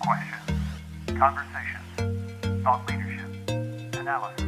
Questions, 0.00 0.50
conversations, 1.18 2.64
thought 2.64 2.82
leadership, 2.88 3.30
analysis, 3.94 4.44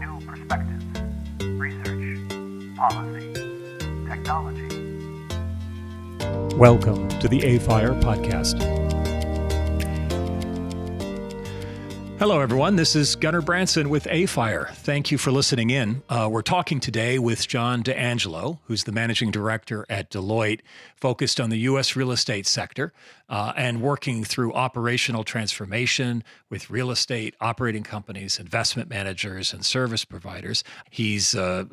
new 0.00 0.18
perspectives, 0.26 0.84
research, 1.58 2.18
policy, 2.76 3.34
technology. 4.08 4.68
Welcome 6.56 7.08
to 7.20 7.28
the 7.28 7.42
AFIRE 7.44 7.92
podcast. 8.00 8.93
Hello, 12.24 12.40
everyone. 12.40 12.76
This 12.76 12.96
is 12.96 13.16
Gunnar 13.16 13.42
Branson 13.42 13.90
with 13.90 14.06
AFIRE. 14.06 14.70
Thank 14.76 15.10
you 15.10 15.18
for 15.18 15.30
listening 15.30 15.68
in. 15.68 16.02
Uh, 16.08 16.26
we're 16.32 16.40
talking 16.40 16.80
today 16.80 17.18
with 17.18 17.46
John 17.46 17.82
D'Angelo, 17.82 18.60
who's 18.64 18.84
the 18.84 18.92
managing 18.92 19.30
director 19.30 19.84
at 19.90 20.10
Deloitte, 20.10 20.60
focused 20.96 21.38
on 21.38 21.50
the 21.50 21.58
U.S. 21.58 21.96
real 21.96 22.10
estate 22.10 22.46
sector 22.46 22.94
uh, 23.28 23.52
and 23.58 23.82
working 23.82 24.24
through 24.24 24.54
operational 24.54 25.22
transformation 25.22 26.24
with 26.48 26.70
real 26.70 26.90
estate 26.90 27.34
operating 27.42 27.82
companies, 27.82 28.40
investment 28.40 28.88
managers, 28.88 29.52
and 29.52 29.62
service 29.62 30.06
providers. 30.06 30.64
He's 30.88 31.34
uh, 31.34 31.64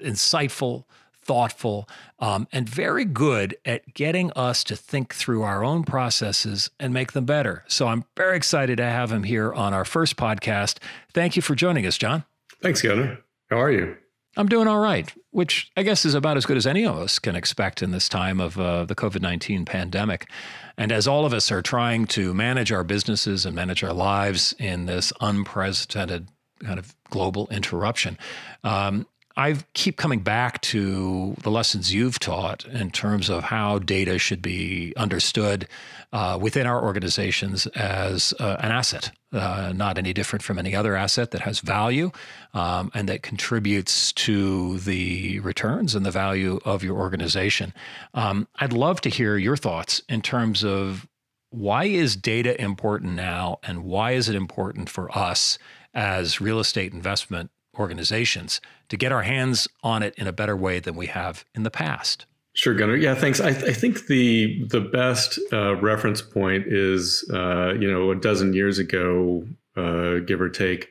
insightful 0.00 0.84
thoughtful, 1.28 1.86
um, 2.18 2.48
and 2.50 2.66
very 2.66 3.04
good 3.04 3.54
at 3.66 3.94
getting 3.94 4.32
us 4.32 4.64
to 4.64 4.74
think 4.74 5.14
through 5.14 5.42
our 5.42 5.62
own 5.62 5.84
processes 5.84 6.70
and 6.80 6.92
make 6.92 7.12
them 7.12 7.26
better. 7.26 7.64
So 7.68 7.86
I'm 7.86 8.04
very 8.16 8.36
excited 8.36 8.78
to 8.78 8.84
have 8.84 9.12
him 9.12 9.24
here 9.24 9.52
on 9.52 9.74
our 9.74 9.84
first 9.84 10.16
podcast. 10.16 10.78
Thank 11.12 11.36
you 11.36 11.42
for 11.42 11.54
joining 11.54 11.86
us, 11.86 11.98
John. 11.98 12.24
Thanks, 12.62 12.80
Gunnar. 12.80 13.18
How 13.50 13.60
are 13.60 13.70
you? 13.70 13.96
I'm 14.38 14.48
doing 14.48 14.68
all 14.68 14.78
right, 14.78 15.12
which 15.32 15.70
I 15.76 15.82
guess 15.82 16.06
is 16.06 16.14
about 16.14 16.38
as 16.38 16.46
good 16.46 16.56
as 16.56 16.66
any 16.66 16.86
of 16.86 16.96
us 16.96 17.18
can 17.18 17.36
expect 17.36 17.82
in 17.82 17.90
this 17.90 18.08
time 18.08 18.40
of 18.40 18.58
uh, 18.58 18.84
the 18.86 18.94
COVID 18.94 19.20
19 19.20 19.66
pandemic. 19.66 20.30
And 20.78 20.92
as 20.92 21.06
all 21.06 21.26
of 21.26 21.34
us 21.34 21.52
are 21.52 21.60
trying 21.60 22.06
to 22.06 22.32
manage 22.32 22.72
our 22.72 22.84
businesses 22.84 23.44
and 23.44 23.54
manage 23.54 23.84
our 23.84 23.92
lives 23.92 24.54
in 24.58 24.86
this 24.86 25.12
unprecedented 25.20 26.28
kind 26.60 26.78
of 26.78 26.94
global 27.10 27.48
interruption, 27.50 28.16
um, 28.64 29.06
I 29.38 29.56
keep 29.72 29.96
coming 29.96 30.18
back 30.18 30.60
to 30.62 31.36
the 31.44 31.50
lessons 31.50 31.94
you've 31.94 32.18
taught 32.18 32.64
in 32.64 32.90
terms 32.90 33.30
of 33.30 33.44
how 33.44 33.78
data 33.78 34.18
should 34.18 34.42
be 34.42 34.92
understood 34.96 35.68
uh, 36.12 36.36
within 36.42 36.66
our 36.66 36.82
organizations 36.82 37.68
as 37.68 38.34
uh, 38.40 38.56
an 38.58 38.72
asset, 38.72 39.12
uh, 39.32 39.72
not 39.76 39.96
any 39.96 40.12
different 40.12 40.42
from 40.42 40.58
any 40.58 40.74
other 40.74 40.96
asset 40.96 41.30
that 41.30 41.42
has 41.42 41.60
value 41.60 42.10
um, 42.52 42.90
and 42.94 43.08
that 43.08 43.22
contributes 43.22 44.12
to 44.14 44.78
the 44.78 45.38
returns 45.38 45.94
and 45.94 46.04
the 46.04 46.10
value 46.10 46.58
of 46.64 46.82
your 46.82 46.98
organization. 46.98 47.72
Um, 48.14 48.48
I'd 48.56 48.72
love 48.72 49.00
to 49.02 49.08
hear 49.08 49.36
your 49.36 49.56
thoughts 49.56 50.02
in 50.08 50.20
terms 50.20 50.64
of 50.64 51.06
why 51.50 51.84
is 51.84 52.16
data 52.16 52.60
important 52.60 53.12
now 53.12 53.60
and 53.62 53.84
why 53.84 54.12
is 54.12 54.28
it 54.28 54.34
important 54.34 54.90
for 54.90 55.16
us 55.16 55.58
as 55.94 56.40
real 56.40 56.58
estate 56.58 56.92
investment 56.92 57.52
organizations 57.78 58.60
to 58.88 58.96
get 58.96 59.12
our 59.12 59.22
hands 59.22 59.68
on 59.82 60.02
it 60.02 60.14
in 60.16 60.26
a 60.26 60.32
better 60.32 60.56
way 60.56 60.80
than 60.80 60.96
we 60.96 61.06
have 61.06 61.44
in 61.54 61.62
the 61.62 61.70
past. 61.70 62.26
Sure, 62.58 62.74
Gunnar. 62.74 62.96
Yeah, 62.96 63.14
thanks. 63.14 63.40
I, 63.40 63.50
I 63.50 63.72
think 63.72 64.08
the 64.08 64.64
the 64.64 64.80
best 64.80 65.38
uh, 65.52 65.76
reference 65.76 66.20
point 66.20 66.64
is 66.66 67.24
uh, 67.32 67.74
you 67.74 67.88
know 67.88 68.10
a 68.10 68.16
dozen 68.16 68.52
years 68.52 68.80
ago, 68.80 69.46
uh, 69.76 70.18
give 70.26 70.40
or 70.40 70.48
take, 70.48 70.88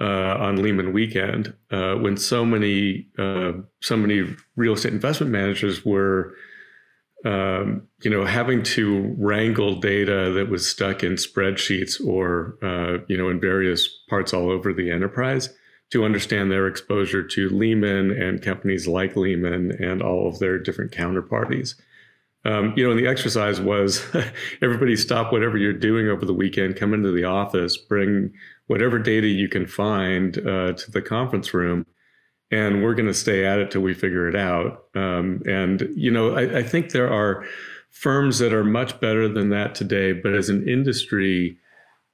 uh, 0.00 0.38
on 0.38 0.56
Lehman 0.62 0.94
Weekend, 0.94 1.52
uh, 1.70 1.96
when 1.96 2.16
so 2.16 2.46
many 2.46 3.08
uh, 3.18 3.52
so 3.82 3.94
many 3.98 4.34
real 4.56 4.72
estate 4.72 4.94
investment 4.94 5.30
managers 5.30 5.84
were. 5.84 6.34
Um, 7.24 7.88
you 8.02 8.10
know, 8.10 8.24
having 8.24 8.62
to 8.62 9.14
wrangle 9.18 9.80
data 9.80 10.30
that 10.34 10.48
was 10.48 10.68
stuck 10.68 11.02
in 11.02 11.14
spreadsheets 11.14 12.00
or 12.06 12.56
you 13.08 13.16
know 13.16 13.28
in 13.28 13.40
various 13.40 13.88
parts 14.08 14.32
all 14.32 14.48
over 14.48 14.72
the 14.72 14.90
enterprise, 14.90 15.48
to 15.90 16.04
understand 16.04 16.50
their 16.50 16.66
exposure 16.66 17.22
to 17.22 17.48
Lehman 17.50 18.10
and 18.10 18.42
companies 18.42 18.88
like 18.88 19.16
Lehman 19.16 19.72
and 19.82 20.02
all 20.02 20.28
of 20.28 20.38
their 20.38 20.58
different 20.58 20.90
counterparties. 20.90 21.74
Um, 22.44 22.74
you 22.76 22.84
know, 22.84 22.92
and 22.92 22.98
the 22.98 23.08
exercise 23.08 23.60
was 23.60 24.04
everybody 24.62 24.96
stop 24.96 25.32
whatever 25.32 25.56
you're 25.56 25.72
doing 25.72 26.08
over 26.08 26.24
the 26.24 26.34
weekend, 26.34 26.76
come 26.76 26.94
into 26.94 27.10
the 27.10 27.24
office, 27.24 27.76
bring 27.76 28.32
whatever 28.68 28.98
data 28.98 29.26
you 29.26 29.48
can 29.48 29.66
find 29.66 30.38
uh, 30.38 30.72
to 30.72 30.90
the 30.90 31.02
conference 31.02 31.52
room, 31.52 31.86
and 32.50 32.82
we're 32.82 32.94
going 32.94 33.08
to 33.08 33.14
stay 33.14 33.44
at 33.44 33.58
it 33.58 33.70
till 33.70 33.82
we 33.82 33.94
figure 33.94 34.28
it 34.28 34.36
out. 34.36 34.84
Um, 34.94 35.42
and, 35.46 35.88
you 35.96 36.10
know, 36.10 36.36
I, 36.36 36.58
I 36.58 36.62
think 36.62 36.92
there 36.92 37.12
are 37.12 37.44
firms 37.90 38.38
that 38.38 38.52
are 38.52 38.64
much 38.64 39.00
better 39.00 39.28
than 39.28 39.50
that 39.50 39.74
today, 39.74 40.12
but 40.12 40.34
as 40.34 40.48
an 40.48 40.68
industry, 40.68 41.58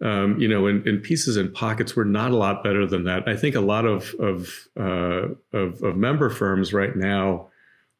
um, 0.02 0.38
you 0.40 0.48
know, 0.48 0.66
in, 0.66 0.86
in, 0.86 0.98
pieces 0.98 1.36
and 1.36 1.52
pockets, 1.54 1.94
we're 1.94 2.04
not 2.04 2.32
a 2.32 2.36
lot 2.36 2.64
better 2.64 2.86
than 2.86 3.04
that. 3.04 3.28
I 3.28 3.36
think 3.36 3.54
a 3.54 3.60
lot 3.60 3.84
of 3.84 4.14
of, 4.14 4.68
uh, 4.78 5.28
of, 5.52 5.82
of 5.82 5.96
member 5.96 6.28
firms 6.28 6.72
right 6.72 6.96
now 6.96 7.48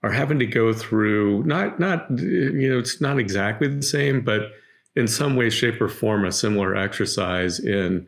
are 0.03 0.11
having 0.11 0.39
to 0.41 0.47
go 0.47 0.73
through 0.73 1.45
not 1.45 1.79
not 1.79 2.07
you 2.19 2.69
know 2.69 2.79
it's 2.79 3.01
not 3.01 3.19
exactly 3.19 3.69
the 3.69 3.83
same, 3.83 4.23
but 4.23 4.53
in 4.95 5.09
some 5.09 5.37
way, 5.37 5.49
shape, 5.49 5.81
or 5.81 5.89
form, 5.89 6.25
a 6.25 6.33
similar 6.33 6.77
exercise 6.77 7.59
in 7.59 8.07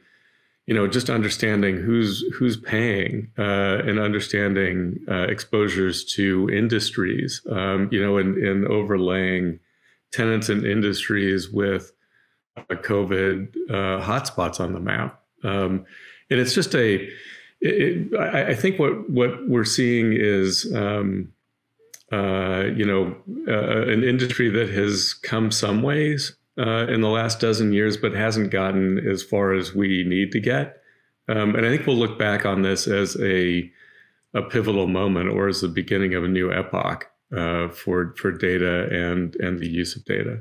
you 0.66 0.75
know 0.75 0.87
just 0.87 1.11
understanding 1.11 1.76
who's 1.76 2.25
who's 2.34 2.56
paying 2.56 3.31
uh, 3.38 3.78
and 3.87 3.99
understanding 3.99 4.99
uh, 5.09 5.22
exposures 5.28 6.05
to 6.05 6.49
industries, 6.50 7.43
um, 7.50 7.88
you 7.93 8.03
know, 8.03 8.16
and, 8.16 8.37
and 8.38 8.66
overlaying 8.66 9.61
tenants 10.12 10.49
and 10.49 10.65
industries 10.65 11.50
with 11.50 11.93
COVID 12.56 13.56
uh, 13.70 14.04
hotspots 14.04 14.60
on 14.60 14.72
the 14.72 14.81
map. 14.81 15.20
Um, 15.42 15.84
and 16.31 16.41
it's 16.41 16.54
just 16.54 16.75
a, 16.75 17.09
it, 17.60 18.15
I, 18.19 18.48
I, 18.48 18.54
think 18.54 18.78
what 18.78 19.10
what 19.10 19.48
we're 19.48 19.65
seeing 19.65 20.12
is, 20.12 20.72
um, 20.75 21.32
uh, 22.12 22.64
you 22.75 22.84
know, 22.84 23.16
uh, 23.48 23.82
an 23.88 24.04
industry 24.04 24.48
that 24.50 24.70
has 24.70 25.14
come 25.14 25.50
some 25.50 25.82
ways 25.82 26.37
uh, 26.59 26.87
in 26.87 27.00
the 27.00 27.09
last 27.09 27.41
dozen 27.41 27.72
years, 27.72 27.97
but 27.97 28.12
hasn't 28.12 28.50
gotten 28.50 28.98
as 29.06 29.22
far 29.22 29.53
as 29.53 29.75
we 29.75 30.04
need 30.04 30.32
to 30.32 30.41
get. 30.41 30.82
Um, 31.28 31.54
and 31.54 31.66
I 31.66 31.70
think 31.70 31.87
we'll 31.87 31.97
look 31.97 32.19
back 32.19 32.44
on 32.44 32.62
this 32.62 32.87
as 32.87 33.16
a 33.20 33.70
a 34.34 34.43
pivotal 34.43 34.88
moment 34.88 35.31
or 35.31 35.47
as 35.48 35.60
the 35.60 35.69
beginning 35.69 36.14
of 36.14 36.25
a 36.25 36.28
new 36.28 36.53
epoch 36.53 37.09
uh, 37.34 37.69
for 37.69 38.14
for 38.16 38.32
data 38.32 38.88
and 38.91 39.37
and 39.37 39.59
the 39.59 39.69
use 39.69 39.97
of 39.97 40.04
data. 40.04 40.41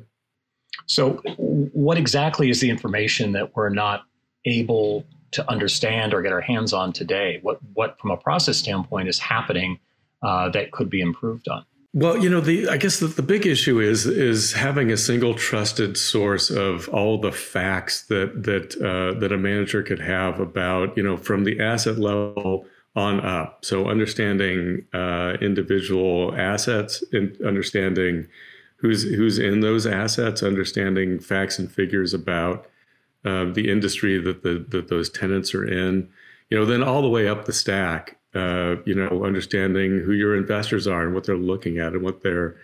So, 0.86 1.22
what 1.38 1.98
exactly 1.98 2.50
is 2.50 2.60
the 2.60 2.70
information 2.70 3.32
that 3.34 3.56
we're 3.56 3.70
not 3.70 4.06
able 4.46 5.06
to 5.32 5.50
understand 5.50 6.14
or 6.14 6.22
get 6.22 6.32
our 6.32 6.42
hands 6.42 6.74
on 6.74 6.94
today? 6.94 7.40
What, 7.42 7.60
what 7.74 8.00
from 8.00 8.12
a 8.12 8.18
process 8.18 8.58
standpoint, 8.58 9.08
is 9.08 9.20
happening 9.20 9.80
uh, 10.22 10.50
that 10.50 10.72
could 10.72 10.90
be 10.90 11.02
improved 11.02 11.48
on? 11.48 11.66
Well, 11.96 12.18
you 12.18 12.30
know, 12.30 12.42
the 12.42 12.70
I 12.70 12.78
guess 12.78 13.00
the, 13.00 13.08
the 13.08 13.22
big 13.22 13.46
issue 13.46 13.80
is 13.80 14.08
is 14.08 14.54
having 14.54 14.92
a 14.92 14.98
single 14.98 15.36
trusted 15.36 15.96
source 15.96 16.50
of 16.50 16.90
all 16.90 17.22
the 17.22 17.32
facts 17.32 18.08
that 18.08 18.44
that 18.44 18.76
uh, 18.82 19.20
that 19.20 19.32
a 19.32 19.38
manager 19.38 19.84
could 19.84 20.00
have 20.00 20.40
about 20.40 20.98
you 20.98 21.04
know 21.04 21.18
from 21.18 21.44
the 21.44 21.60
asset 21.60 22.00
level 22.00 22.66
on 22.96 23.20
up. 23.20 23.64
So 23.64 23.90
understanding 23.90 24.86
uh, 24.94 25.34
individual 25.40 26.34
assets 26.36 27.04
and 27.12 27.40
understanding 27.46 28.28
who's 28.84 29.04
who's 29.04 29.40
in 29.40 29.62
those 29.62 29.88
assets, 29.88 30.44
understanding 30.44 31.18
facts 31.18 31.58
and 31.58 31.72
figures 31.72 32.14
about 32.14 32.68
uh, 33.26 33.46
the 33.46 33.72
industry 33.72 34.20
that 34.20 34.44
the 34.44 34.64
that 34.70 34.90
those 34.90 35.10
tenants 35.10 35.56
are 35.56 35.66
in. 35.66 36.10
You 36.50 36.60
know, 36.60 36.66
then 36.66 36.84
all 36.84 37.02
the 37.02 37.10
way 37.10 37.28
up 37.28 37.46
the 37.46 37.54
stack. 37.54 38.20
Uh, 38.36 38.78
you 38.86 38.96
know, 38.96 39.24
understanding 39.24 40.00
who 40.00 40.12
your 40.12 40.36
investors 40.36 40.88
are 40.88 41.04
and 41.04 41.14
what 41.14 41.24
they're 41.24 41.38
looking 41.38 41.78
at 41.78 41.94
and 41.94 42.02
what 42.02 42.24
they're 42.24 42.56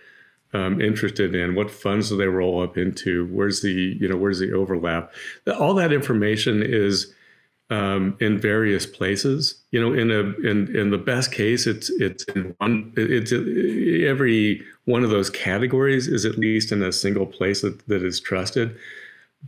um, 0.52 0.80
interested 0.80 1.32
in, 1.32 1.54
what 1.54 1.70
funds 1.70 2.08
do 2.08 2.16
they 2.16 2.26
roll 2.26 2.60
up 2.60 2.76
into, 2.76 3.26
where's 3.26 3.62
the 3.62 3.96
you 3.98 4.08
know 4.08 4.16
where's 4.16 4.40
the 4.40 4.52
overlap. 4.52 5.12
All 5.58 5.74
that 5.74 5.92
information 5.92 6.62
is 6.62 7.14
um, 7.70 8.16
in 8.20 8.38
various 8.38 8.84
places. 8.84 9.54
You 9.70 9.80
know, 9.80 9.92
in 9.92 10.10
a 10.10 10.20
in 10.48 10.76
in 10.76 10.90
the 10.90 10.98
best 10.98 11.32
case, 11.32 11.66
it's 11.66 11.88
it's 11.90 12.24
in 12.24 12.54
one. 12.58 12.92
It's 12.96 13.32
every 13.32 14.62
one 14.84 15.04
of 15.04 15.10
those 15.10 15.30
categories 15.30 16.08
is 16.08 16.24
at 16.24 16.36
least 16.36 16.72
in 16.72 16.82
a 16.82 16.92
single 16.92 17.26
place 17.26 17.62
that, 17.62 17.86
that 17.86 18.02
is 18.02 18.20
trusted. 18.20 18.76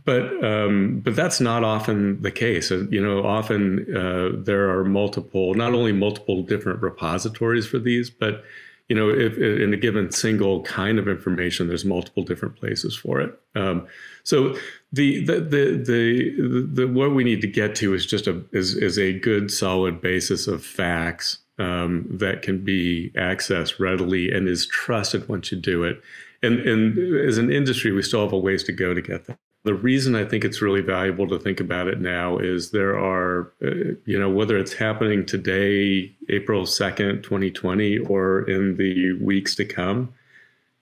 But 0.05 0.43
um, 0.43 1.01
but 1.01 1.15
that's 1.15 1.39
not 1.39 1.63
often 1.63 2.21
the 2.21 2.31
case. 2.31 2.71
You 2.71 3.01
know, 3.01 3.23
often 3.23 3.95
uh, 3.95 4.31
there 4.33 4.69
are 4.71 4.83
multiple, 4.83 5.53
not 5.53 5.73
only 5.73 5.91
multiple 5.91 6.41
different 6.41 6.81
repositories 6.81 7.67
for 7.67 7.77
these, 7.77 8.09
but 8.09 8.43
you 8.89 8.95
know, 8.95 9.09
if, 9.09 9.37
in 9.37 9.73
a 9.73 9.77
given 9.77 10.11
single 10.11 10.61
kind 10.63 10.99
of 10.99 11.07
information, 11.07 11.67
there's 11.67 11.85
multiple 11.85 12.23
different 12.23 12.55
places 12.55 12.95
for 12.95 13.21
it. 13.21 13.39
Um, 13.55 13.87
so 14.23 14.55
the, 14.91 15.23
the 15.23 15.39
the, 15.39 15.83
the 15.85 16.69
the 16.73 16.87
what 16.87 17.15
we 17.15 17.23
need 17.23 17.41
to 17.41 17.47
get 17.47 17.75
to 17.75 17.93
is 17.93 18.05
just 18.05 18.27
a 18.27 18.43
is, 18.51 18.75
is 18.75 18.99
a 18.99 19.17
good 19.19 19.51
solid 19.51 20.01
basis 20.01 20.47
of 20.47 20.63
facts 20.65 21.39
um, 21.59 22.05
that 22.09 22.41
can 22.41 22.63
be 22.63 23.11
accessed 23.15 23.79
readily 23.79 24.31
and 24.31 24.47
is 24.47 24.65
trusted 24.67 25.29
once 25.29 25.51
you 25.51 25.57
do 25.57 25.83
it. 25.83 26.01
and 26.43 26.59
and 26.59 26.97
as 27.27 27.37
an 27.37 27.51
industry, 27.51 27.91
we 27.91 28.01
still 28.01 28.21
have 28.21 28.33
a 28.33 28.37
ways 28.37 28.63
to 28.65 28.71
go 28.73 28.93
to 28.93 29.01
get. 29.01 29.25
The 29.63 29.73
reason 29.73 30.15
I 30.15 30.25
think 30.25 30.43
it's 30.43 30.61
really 30.61 30.81
valuable 30.81 31.27
to 31.29 31.39
think 31.39 31.61
about 31.61 31.87
it 31.87 32.01
now 32.01 32.37
is 32.37 32.71
there 32.71 32.97
are, 32.97 33.53
uh, 33.63 33.95
you 34.05 34.19
know, 34.19 34.29
whether 34.29 34.57
it's 34.57 34.73
happening 34.73 35.25
today, 35.25 36.13
April 36.29 36.63
2nd, 36.63 37.23
2020, 37.23 37.99
or 37.99 38.41
in 38.49 38.75
the 38.75 39.13
weeks 39.21 39.55
to 39.55 39.65
come, 39.65 40.13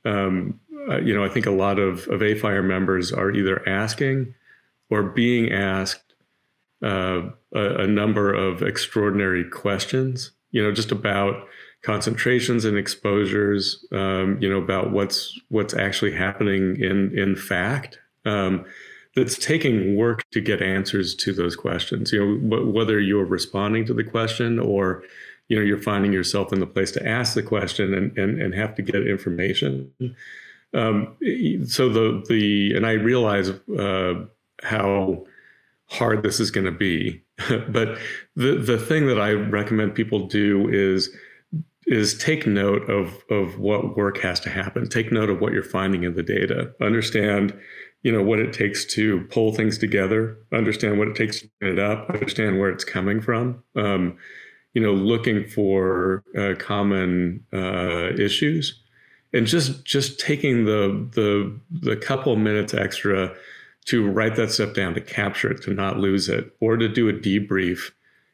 um, 0.04 0.60
uh, 0.90 1.00
you 1.00 1.14
know, 1.14 1.24
I 1.24 1.30
think 1.30 1.46
a 1.46 1.52
lot 1.52 1.80
of, 1.80 2.08
of 2.08 2.22
AFIRE 2.22 2.64
members 2.64 3.12
are 3.12 3.32
either 3.32 3.68
asking 3.68 4.34
or 4.90 5.04
being 5.04 5.52
asked 5.52 6.14
uh, 6.84 7.30
a, 7.54 7.84
a 7.84 7.88
number 7.88 8.34
of 8.34 8.64
extraordinary 8.64 9.44
questions, 9.44 10.32
you 10.52 10.64
know, 10.64 10.72
just 10.72 10.92
about 10.92 11.48
concentrations 11.84 12.66
and 12.66 12.78
exposures, 12.78 13.86
um, 13.92 14.38
you 14.42 14.50
know, 14.50 14.58
about 14.58 14.92
what's 14.92 15.40
what's 15.50 15.74
actually 15.74 16.12
happening 16.12 16.80
in 16.82 17.18
in 17.18 17.36
fact. 17.36 18.00
Um, 18.26 18.66
that's 19.16 19.38
taking 19.38 19.98
work 19.98 20.24
to 20.32 20.40
get 20.40 20.62
answers 20.62 21.16
to 21.16 21.34
those 21.34 21.56
questions. 21.56 22.12
You 22.12 22.26
know, 22.26 22.58
wh- 22.58 22.74
whether 22.74 23.00
you're 23.00 23.26
responding 23.26 23.86
to 23.86 23.94
the 23.94 24.04
question 24.04 24.58
or, 24.58 25.04
you 25.50 25.58
know, 25.58 25.64
you're 25.64 25.82
finding 25.82 26.14
yourself 26.14 26.54
in 26.54 26.60
the 26.60 26.68
place 26.68 26.92
to 26.92 27.08
ask 27.08 27.34
the 27.34 27.44
question 27.44 27.94
and 27.94 28.18
and, 28.18 28.42
and 28.42 28.54
have 28.56 28.76
to 28.76 28.82
get 28.82 29.08
information. 29.08 29.92
Um, 30.74 31.18
so 31.68 31.90
the 31.90 32.24
the 32.30 32.74
and 32.76 32.86
I 32.86 32.94
realize 32.94 33.50
uh, 33.50 34.26
how 34.64 35.26
hard 35.88 36.24
this 36.24 36.40
is 36.40 36.52
going 36.52 36.66
to 36.66 36.72
be, 36.72 37.22
but 37.50 37.98
the 38.38 38.56
the 38.56 38.78
thing 38.78 39.08
that 39.08 39.20
I 39.20 39.34
recommend 39.34 39.94
people 39.94 40.28
do 40.28 40.70
is 40.70 41.10
is 41.88 42.18
take 42.18 42.48
note 42.48 42.90
of 42.90 43.22
of 43.30 43.60
what 43.60 43.98
work 43.98 44.20
has 44.20 44.40
to 44.42 44.50
happen. 44.50 44.88
Take 44.88 45.12
note 45.12 45.30
of 45.30 45.42
what 45.42 45.52
you're 45.52 45.64
finding 45.64 46.04
in 46.04 46.16
the 46.16 46.24
data. 46.24 46.74
Understand, 46.80 47.54
you 48.04 48.12
know, 48.12 48.24
what 48.24 48.40
it 48.40 48.54
takes 48.54 48.86
to 48.86 49.22
pull 49.30 49.54
things 49.54 49.78
together. 49.78 50.38
Understand 50.52 50.98
what 50.98 51.08
it 51.08 51.16
takes 51.16 51.42
to 51.42 51.50
get 51.62 51.72
it 51.72 51.80
up. 51.80 52.10
Understand 52.10 52.60
where 52.60 52.70
it's 52.70 52.84
coming 52.84 53.22
from. 53.22 53.64
Um, 53.76 54.18
you 54.74 54.82
know, 54.82 54.94
looking 54.94 55.46
for 55.46 56.24
uh, 56.38 56.54
common 56.58 57.46
uh, 57.54 58.14
issues, 58.18 58.82
and 59.34 59.46
just 59.46 59.86
just 59.86 60.20
taking 60.20 60.66
the 60.66 61.08
the 61.14 61.60
the 61.70 61.96
couple 61.98 62.36
minutes 62.36 62.74
extra 62.74 63.36
to 63.86 64.10
write 64.10 64.36
that 64.36 64.52
stuff 64.52 64.74
down, 64.74 64.94
to 64.94 65.02
capture 65.02 65.52
it, 65.52 65.62
to 65.64 65.74
not 65.74 65.98
lose 65.98 66.30
it, 66.30 66.56
or 66.60 66.78
to 66.78 66.88
do 66.88 67.10
a 67.10 67.14
debrief 67.14 67.92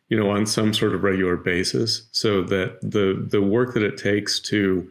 you 0.09 0.17
know, 0.17 0.29
on 0.29 0.45
some 0.45 0.73
sort 0.73 0.95
of 0.95 1.03
regular 1.03 1.35
basis, 1.35 2.07
so 2.11 2.41
that 2.41 2.79
the 2.81 3.25
the 3.29 3.41
work 3.41 3.73
that 3.73 3.83
it 3.83 3.97
takes 3.97 4.39
to 4.39 4.89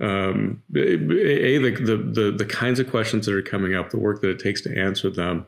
um, 0.00 0.62
a 0.76 0.96
the, 0.96 1.70
the, 1.70 1.96
the 1.96 2.34
the 2.36 2.46
kinds 2.46 2.78
of 2.78 2.88
questions 2.88 3.26
that 3.26 3.34
are 3.34 3.42
coming 3.42 3.74
up, 3.74 3.90
the 3.90 3.98
work 3.98 4.20
that 4.20 4.30
it 4.30 4.38
takes 4.38 4.60
to 4.62 4.78
answer 4.78 5.10
them, 5.10 5.46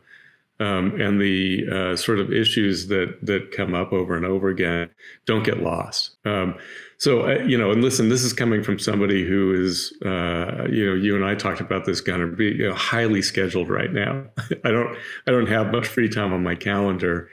um, 0.58 1.00
and 1.00 1.20
the 1.20 1.66
uh, 1.70 1.96
sort 1.96 2.18
of 2.18 2.32
issues 2.32 2.88
that 2.88 3.16
that 3.22 3.52
come 3.52 3.74
up 3.74 3.92
over 3.92 4.16
and 4.16 4.26
over 4.26 4.48
again 4.48 4.90
don't 5.24 5.44
get 5.44 5.62
lost. 5.62 6.16
Um, 6.24 6.56
so 6.98 7.30
uh, 7.30 7.42
you 7.44 7.56
know, 7.56 7.70
and 7.70 7.80
listen, 7.82 8.08
this 8.08 8.24
is 8.24 8.32
coming 8.32 8.62
from 8.62 8.78
somebody 8.78 9.24
who 9.24 9.54
is, 9.54 9.92
uh, 10.04 10.66
you 10.68 10.84
know, 10.84 10.94
you 10.94 11.14
and 11.14 11.24
I 11.24 11.34
talked 11.34 11.60
about 11.60 11.86
this, 11.86 12.00
Gunnar, 12.00 12.26
be 12.26 12.46
you 12.46 12.68
know, 12.68 12.74
highly 12.74 13.22
scheduled 13.22 13.70
right 13.70 13.92
now. 13.92 14.24
I 14.64 14.70
don't 14.70 14.96
I 15.26 15.30
don't 15.30 15.48
have 15.48 15.72
much 15.72 15.86
free 15.86 16.08
time 16.08 16.32
on 16.32 16.42
my 16.42 16.56
calendar 16.56 17.30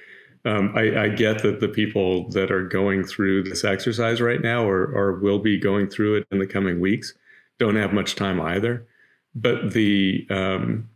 um, 0.48 0.72
I, 0.76 1.04
I, 1.04 1.10
get 1.10 1.44
that 1.44 1.60
the 1.60 1.68
people 1.68 2.30
that 2.30 2.52
are 2.52 2.66
going 2.66 3.04
through 3.04 3.44
this 3.44 3.66
exercise 3.66 4.22
right 4.22 4.42
now 4.42 4.64
or, 4.64 4.86
or 4.86 5.20
will 5.20 5.40
be 5.40 5.60
going 5.60 5.90
through 5.90 6.16
it 6.16 6.28
in 6.32 6.40
the 6.40 6.48
coming 6.48 6.80
weeks 6.80 7.14
don't 7.60 7.76
have 7.76 7.92
much 7.92 8.16
time 8.16 8.40
either. 8.40 8.88
But 9.36 9.74
the 9.74 10.26
um, 10.30 10.90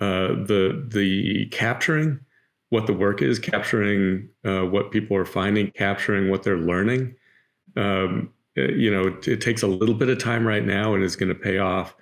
uh, 0.00 0.28
the 0.44 0.84
the 0.88 1.46
capturing 1.46 2.20
what 2.70 2.86
the 2.86 2.92
work 2.92 3.22
is, 3.22 3.38
capturing 3.38 4.28
uh, 4.44 4.62
what 4.62 4.90
people 4.90 5.16
are 5.16 5.24
finding, 5.24 5.70
capturing 5.70 6.28
what 6.28 6.42
they're 6.42 6.58
learning. 6.58 7.14
Um, 7.76 8.30
uh, 8.56 8.62
you 8.62 8.90
know, 8.90 9.06
it, 9.06 9.28
it, 9.28 9.40
takes 9.40 9.62
a 9.62 9.66
little 9.66 9.94
bit 9.94 10.08
of 10.08 10.18
time 10.18 10.46
right 10.46 10.64
now, 10.64 10.94
and 10.94 11.04
is 11.04 11.16
going 11.16 11.30
to 11.30 11.34
pay 11.34 11.58
off. 11.58 11.94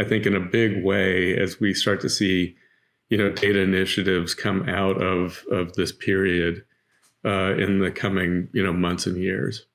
I 0.00 0.04
think 0.04 0.24
in 0.24 0.34
a 0.34 0.40
big 0.40 0.84
way 0.84 1.36
as 1.36 1.60
we 1.60 1.74
start 1.74 2.00
to 2.02 2.08
see 2.08 2.56
you 3.08 3.18
know 3.18 3.30
data 3.30 3.60
initiatives 3.60 4.34
come 4.34 4.68
out 4.68 5.00
of 5.02 5.44
of 5.50 5.74
this 5.74 5.92
period 5.92 6.64
uh, 7.24 7.54
in 7.56 7.78
the 7.78 7.90
coming 7.90 8.48
you 8.52 8.62
know 8.62 8.72
months 8.72 9.06
and 9.06 9.16
years. 9.16 9.66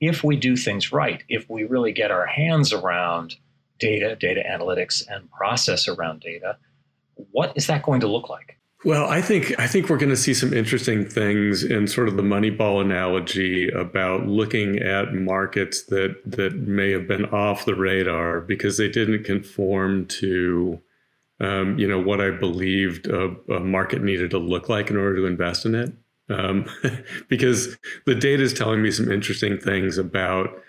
If 0.00 0.22
we 0.22 0.36
do 0.36 0.56
things 0.56 0.92
right, 0.92 1.22
if 1.28 1.48
we 1.48 1.64
really 1.64 1.92
get 1.92 2.10
our 2.10 2.26
hands 2.26 2.72
around 2.72 3.36
data, 3.78 4.14
data 4.14 4.42
analytics, 4.46 5.02
and 5.08 5.30
process 5.30 5.88
around 5.88 6.20
data, 6.20 6.58
what 7.30 7.52
is 7.56 7.66
that 7.68 7.82
going 7.82 8.00
to 8.00 8.06
look 8.06 8.28
like? 8.28 8.58
Well, 8.84 9.08
I 9.08 9.22
think 9.22 9.58
I 9.58 9.66
think 9.66 9.88
we're 9.88 9.96
going 9.96 10.10
to 10.10 10.16
see 10.16 10.34
some 10.34 10.52
interesting 10.52 11.04
things 11.06 11.64
in 11.64 11.88
sort 11.88 12.08
of 12.08 12.16
the 12.16 12.22
Moneyball 12.22 12.80
analogy 12.80 13.68
about 13.70 14.26
looking 14.26 14.78
at 14.78 15.14
markets 15.14 15.84
that 15.86 16.16
that 16.26 16.54
may 16.54 16.92
have 16.92 17.08
been 17.08 17.24
off 17.26 17.64
the 17.64 17.74
radar 17.74 18.40
because 18.40 18.76
they 18.76 18.88
didn't 18.88 19.24
conform 19.24 20.06
to 20.06 20.80
um, 21.40 21.78
you 21.78 21.86
know, 21.86 22.00
what 22.00 22.20
I 22.20 22.30
believed 22.30 23.08
a, 23.08 23.34
a, 23.52 23.60
market 23.60 24.02
needed 24.02 24.30
to 24.30 24.38
look 24.38 24.68
like 24.68 24.90
in 24.90 24.96
order 24.96 25.16
to 25.16 25.26
invest 25.26 25.66
in 25.66 25.74
it. 25.74 25.92
Um, 26.28 26.66
because 27.28 27.76
the 28.06 28.14
data 28.14 28.42
is 28.42 28.54
telling 28.54 28.82
me 28.82 28.90
some 28.90 29.10
interesting 29.12 29.58
things 29.58 29.98
about, 29.98 30.62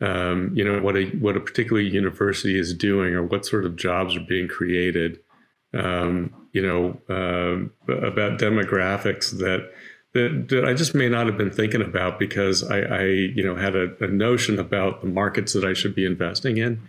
um, 0.00 0.50
you 0.54 0.64
know, 0.64 0.80
what 0.80 0.96
a 0.96 1.06
what 1.18 1.36
a 1.36 1.40
particular 1.40 1.80
university 1.80 2.58
is 2.58 2.74
doing 2.74 3.14
or 3.14 3.22
what 3.24 3.46
sort 3.46 3.64
of 3.64 3.76
jobs 3.76 4.16
are 4.16 4.20
being 4.20 4.48
created. 4.48 5.20
Um, 5.72 6.34
you 6.52 6.62
know, 6.62 7.00
uh, 7.08 7.94
about 7.94 8.40
demographics 8.40 9.30
that, 9.38 9.70
that 10.14 10.48
that 10.48 10.64
I 10.64 10.74
just 10.74 10.94
may 10.94 11.08
not 11.08 11.26
have 11.26 11.38
been 11.38 11.50
thinking 11.50 11.80
about 11.80 12.18
because 12.18 12.64
I, 12.64 12.80
I 12.80 13.04
you 13.04 13.44
know, 13.44 13.54
had 13.54 13.76
a, 13.76 13.94
a 14.02 14.08
notion 14.08 14.58
about 14.58 15.00
the 15.00 15.06
markets 15.06 15.52
that 15.52 15.64
I 15.64 15.72
should 15.72 15.94
be 15.94 16.04
investing 16.04 16.58
in. 16.58 16.82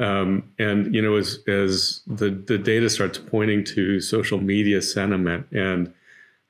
Um, 0.00 0.50
and 0.58 0.92
you 0.94 1.00
know, 1.00 1.16
as 1.16 1.38
as 1.46 2.02
the 2.06 2.30
the 2.30 2.58
data 2.58 2.90
starts 2.90 3.18
pointing 3.18 3.64
to 3.64 4.00
social 4.00 4.40
media 4.40 4.82
sentiment 4.82 5.46
and 5.52 5.92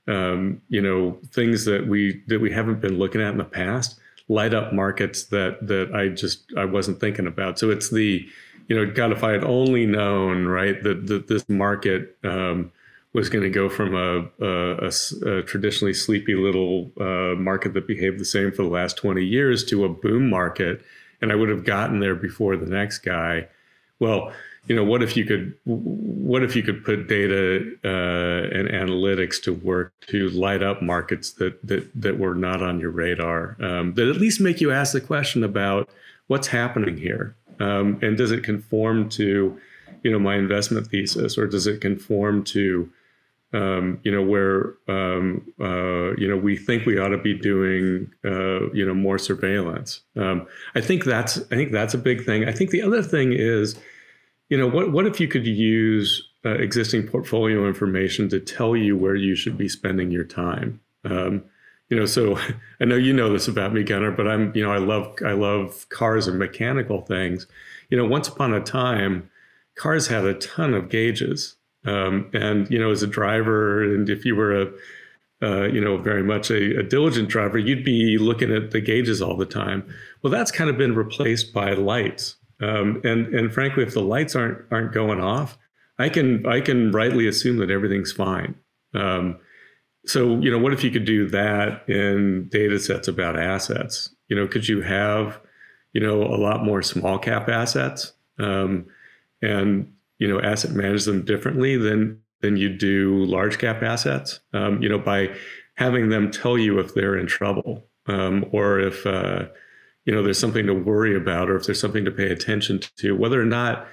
um, 0.09 0.63
you 0.69 0.81
know 0.81 1.19
things 1.31 1.65
that 1.67 1.87
we 1.87 2.23
that 2.29 2.41
we 2.41 2.51
haven't 2.51 2.81
been 2.81 2.99
looking 2.99 3.21
at 3.21 3.33
in 3.33 3.39
the 3.39 3.45
past, 3.45 3.99
light 4.29 4.55
up 4.55 4.73
markets 4.73 5.25
that 5.25 5.67
that 5.67 5.95
I 5.95 6.09
just 6.09 6.45
I 6.57 6.65
wasn't 6.65 7.01
thinking 7.01 7.27
about. 7.27 7.59
So 7.59 7.71
it's 7.71 7.91
the 7.91 8.27
you 8.69 8.77
know, 8.77 8.91
God, 8.91 9.13
if 9.13 9.23
I 9.23 9.33
had 9.33 9.45
only 9.45 9.85
known 9.85 10.47
right 10.47 10.83
that 10.83 11.07
that 11.09 11.29
this 11.29 11.47
market 11.49 12.17
um, 12.25 12.73
was 13.13 13.29
going 13.29 13.45
to 13.45 13.51
go 13.51 13.69
from 13.69 13.95
a, 13.95 14.29
a, 14.45 14.89
a, 14.89 15.39
a, 15.39 15.43
traditionally 15.43 15.95
sleepy 15.95 16.35
little 16.35 16.91
uh, 17.01 17.39
market 17.39 17.73
that 17.75 17.87
behaved 17.87 18.19
the 18.19 18.25
same 18.25 18.51
for 18.51 18.63
the 18.63 18.69
last 18.69 18.97
20 18.97 19.25
years 19.25 19.65
to 19.65 19.85
a 19.85 19.89
boom 19.89 20.29
market 20.29 20.83
and 21.25 21.33
I 21.33 21.37
would 21.37 21.49
have 21.49 21.65
gotten 21.65 22.01
there 22.01 22.15
before 22.15 22.55
the 22.55 22.67
next 22.67 22.99
guy. 22.99 23.49
Well, 23.99 24.31
you 24.67 24.77
know, 24.77 24.85
what 24.85 25.03
if 25.03 25.17
you 25.17 25.25
could, 25.25 25.55
what 25.65 26.43
if 26.43 26.55
you 26.55 26.63
could 26.63 26.85
put 26.85 27.09
data 27.09 27.65
uh, 27.83 28.59
and 28.59 28.69
analytics 28.69 29.43
to 29.45 29.55
work 29.55 29.95
to 30.09 30.29
light 30.31 30.63
up 30.63 30.83
markets 30.83 31.33
that 31.33 31.67
that 31.67 31.91
that 31.95 32.19
were 32.19 32.35
not 32.35 32.63
on 32.63 32.79
your 32.79 32.91
radar, 32.91 33.57
um, 33.61 33.95
that 33.95 34.07
at 34.07 34.17
least 34.17 34.39
make 34.39 34.61
you 34.61 34.71
ask 34.71 34.93
the 34.93 35.01
question 35.01 35.43
about 35.43 35.89
what's 36.27 36.49
happening 36.49 36.99
here, 36.99 37.35
um, 37.59 37.99
and 38.03 38.19
does 38.19 38.31
it 38.31 38.45
conform 38.45 39.09
to, 39.09 39.59
you 40.03 40.11
know, 40.13 40.19
my 40.19 40.37
investment 40.37 40.87
thesis, 40.89 41.39
or 41.39 41.47
does 41.47 41.67
it 41.67 41.81
conform 41.81 42.45
to 42.45 42.91
um, 43.55 44.01
you 44.03 44.11
know, 44.11 44.23
where 44.23 44.75
um, 44.89 45.47
uh, 45.61 46.15
you 46.17 46.29
know 46.29 46.37
we 46.37 46.57
think 46.57 46.85
we 46.85 46.99
ought 46.99 47.09
to 47.09 47.19
be 47.19 47.35
doing 47.35 48.11
uh, 48.25 48.69
you 48.73 48.85
know 48.85 48.95
more 48.95 49.17
surveillance. 49.17 50.01
Um, 50.17 50.47
I 50.75 50.81
think 50.81 51.05
that's 51.05 51.39
I 51.39 51.55
think 51.55 51.71
that's 51.71 51.95
a 51.95 51.99
big 51.99 52.25
thing. 52.25 52.47
I 52.49 52.53
think 52.53 52.71
the 52.71 52.83
other 52.83 53.03
thing 53.03 53.33
is, 53.33 53.77
you 54.49 54.59
know, 54.59 54.67
what 54.67 54.91
what 54.91 55.07
if 55.07 55.21
you 55.21 55.29
could 55.29 55.47
use 55.47 56.29
uh, 56.45 56.55
existing 56.55 57.07
portfolio 57.07 57.67
information 57.69 58.29
to 58.31 58.41
tell 58.41 58.77
you 58.77 58.97
where 58.97 59.15
you 59.15 59.37
should 59.37 59.57
be 59.57 59.69
spending 59.69 60.11
your 60.11 60.25
time. 60.25 60.81
Um, 61.05 61.45
you 61.91 61.97
know, 61.97 62.07
so 62.07 62.37
I 62.81 62.85
know 62.85 62.97
you 62.97 63.13
know 63.13 63.33
this 63.33 63.47
about 63.47 63.73
me, 63.73 63.85
Gunnar, 63.85 64.11
but 64.11 64.27
I'm 64.27 64.53
you 64.57 64.65
know 64.65 64.73
I 64.73 64.79
love 64.79 65.15
I 65.25 65.33
love 65.33 65.89
cars 65.91 66.27
and 66.27 66.41
mechanical 66.41 67.03
things. 67.03 67.47
You 67.89 67.99
know, 67.99 68.05
once 68.05 68.27
upon 68.27 68.53
a 68.53 68.61
time, 68.61 69.31
cars 69.77 70.09
had 70.09 70.25
a 70.25 70.35
ton 70.35 70.75
of 70.75 70.89
gauges 70.89 71.55
um, 71.85 72.31
and 72.33 72.71
you 72.71 72.79
know, 72.79 72.91
as 72.91 73.03
a 73.03 73.07
driver, 73.07 73.83
and 73.83 74.09
if 74.09 74.25
you 74.25 74.35
were 74.37 74.63
a 74.63 74.73
uh, 75.43 75.65
you 75.65 75.81
know, 75.81 75.99
very 75.99 76.23
much 76.23 76.51
a, 76.51 76.79
a, 76.79 76.83
diligent 76.83 77.29
driver, 77.29 77.59
you'd 77.59 77.85
be 77.85 78.17
looking 78.19 78.51
at 78.51 78.71
the 78.71 78.81
gauges 78.81 79.21
all 79.21 79.37
the 79.37 79.45
time. 79.45 79.87
Well, 80.23 80.31
that's 80.31 80.51
kind 80.51 80.71
of 80.71 80.79
been 80.79 80.95
replaced 80.95 81.53
by 81.53 81.75
lights. 81.75 82.37
Um, 82.61 83.03
and 83.05 83.27
and 83.35 83.53
frankly, 83.53 83.83
if 83.83 83.93
the 83.93 84.01
lights 84.01 84.35
aren't 84.35 84.59
aren't 84.71 84.93
going 84.93 85.21
off, 85.21 85.59
I 85.99 86.09
can 86.09 86.47
I 86.47 86.61
can 86.61 86.93
rightly 86.93 87.27
assume 87.27 87.59
that 87.59 87.71
everything's 87.71 88.13
fine. 88.13 88.55
Um, 88.95 89.39
so 90.07 90.39
you 90.39 90.51
know, 90.51 90.59
what 90.59 90.73
if 90.73 90.85
you 90.85 90.91
could 90.91 91.05
do 91.05 91.29
that 91.31 91.87
in 91.89 92.49
data 92.51 92.79
sets 92.79 93.09
about 93.09 93.39
assets? 93.39 94.15
You 94.29 94.37
know, 94.37 94.47
could 94.47 94.69
you 94.69 94.83
have 94.83 95.41
you 95.93 96.01
know 96.01 96.23
a 96.23 96.39
lot 96.39 96.65
more 96.65 96.81
small 96.81 97.19
cap 97.19 97.49
assets? 97.49 98.13
Um, 98.39 98.87
and 99.43 99.93
you 100.19 100.29
know 100.29 100.41
asset 100.41 100.73
manage 100.73 101.05
them 101.05 101.25
differently 101.25 101.77
than 101.77 102.21
than 102.41 102.57
you 102.57 102.69
do 102.69 103.25
large 103.25 103.59
cap 103.59 103.83
assets. 103.83 104.41
Um, 104.53 104.83
you 104.83 104.89
know 104.89 104.99
by 104.99 105.35
having 105.75 106.09
them 106.09 106.31
tell 106.31 106.57
you 106.57 106.79
if 106.79 106.95
they're 106.95 107.17
in 107.17 107.27
trouble 107.27 107.85
um, 108.07 108.45
or 108.53 108.79
if 108.79 109.07
uh, 109.07 109.47
you 110.05 110.15
know 110.15 110.23
there's 110.23 110.39
something 110.39 110.67
to 110.67 110.75
worry 110.75 111.17
about 111.17 111.51
or 111.51 111.57
if 111.57 111.67
there's 111.67 111.81
something 111.81 112.05
to 112.05 112.11
pay 112.11 112.31
attention 112.31 112.81
to, 112.97 113.17
whether 113.17 113.41
or 113.41 113.47
not 113.47 113.87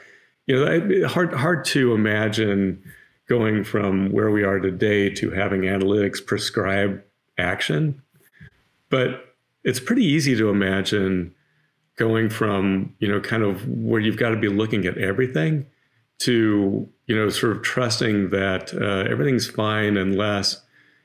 you 0.48 0.56
know 0.56 1.08
hard 1.08 1.34
hard 1.34 1.66
to 1.66 1.94
imagine 1.94 2.84
going 3.28 3.64
from 3.64 4.12
where 4.12 4.30
we 4.30 4.44
are 4.44 4.60
today 4.60 5.10
to 5.10 5.32
having 5.32 5.62
analytics 5.62 6.26
prescribe 6.26 7.02
action, 7.38 8.02
but 8.90 9.36
it's 9.64 9.80
pretty 9.80 10.04
easy 10.04 10.36
to 10.36 10.50
imagine 10.50 11.34
going 11.98 12.30
from 12.30 12.94
you 13.00 13.08
know 13.08 13.20
kind 13.20 13.44
of 13.44 13.68
where 13.68 14.00
you've 14.00 14.18
got 14.18 14.30
to 14.30 14.38
be 14.38 14.50
looking 14.50 14.86
at 14.86 14.98
everything 14.98 15.66
to 16.22 16.88
you 17.08 17.16
know 17.16 17.30
sort 17.30 17.56
of 17.56 17.62
trusting 17.62 18.30
that 18.30 18.74
uh, 18.74 19.10
everything's 19.10 19.50
fine 19.50 19.98
unless 19.98 20.62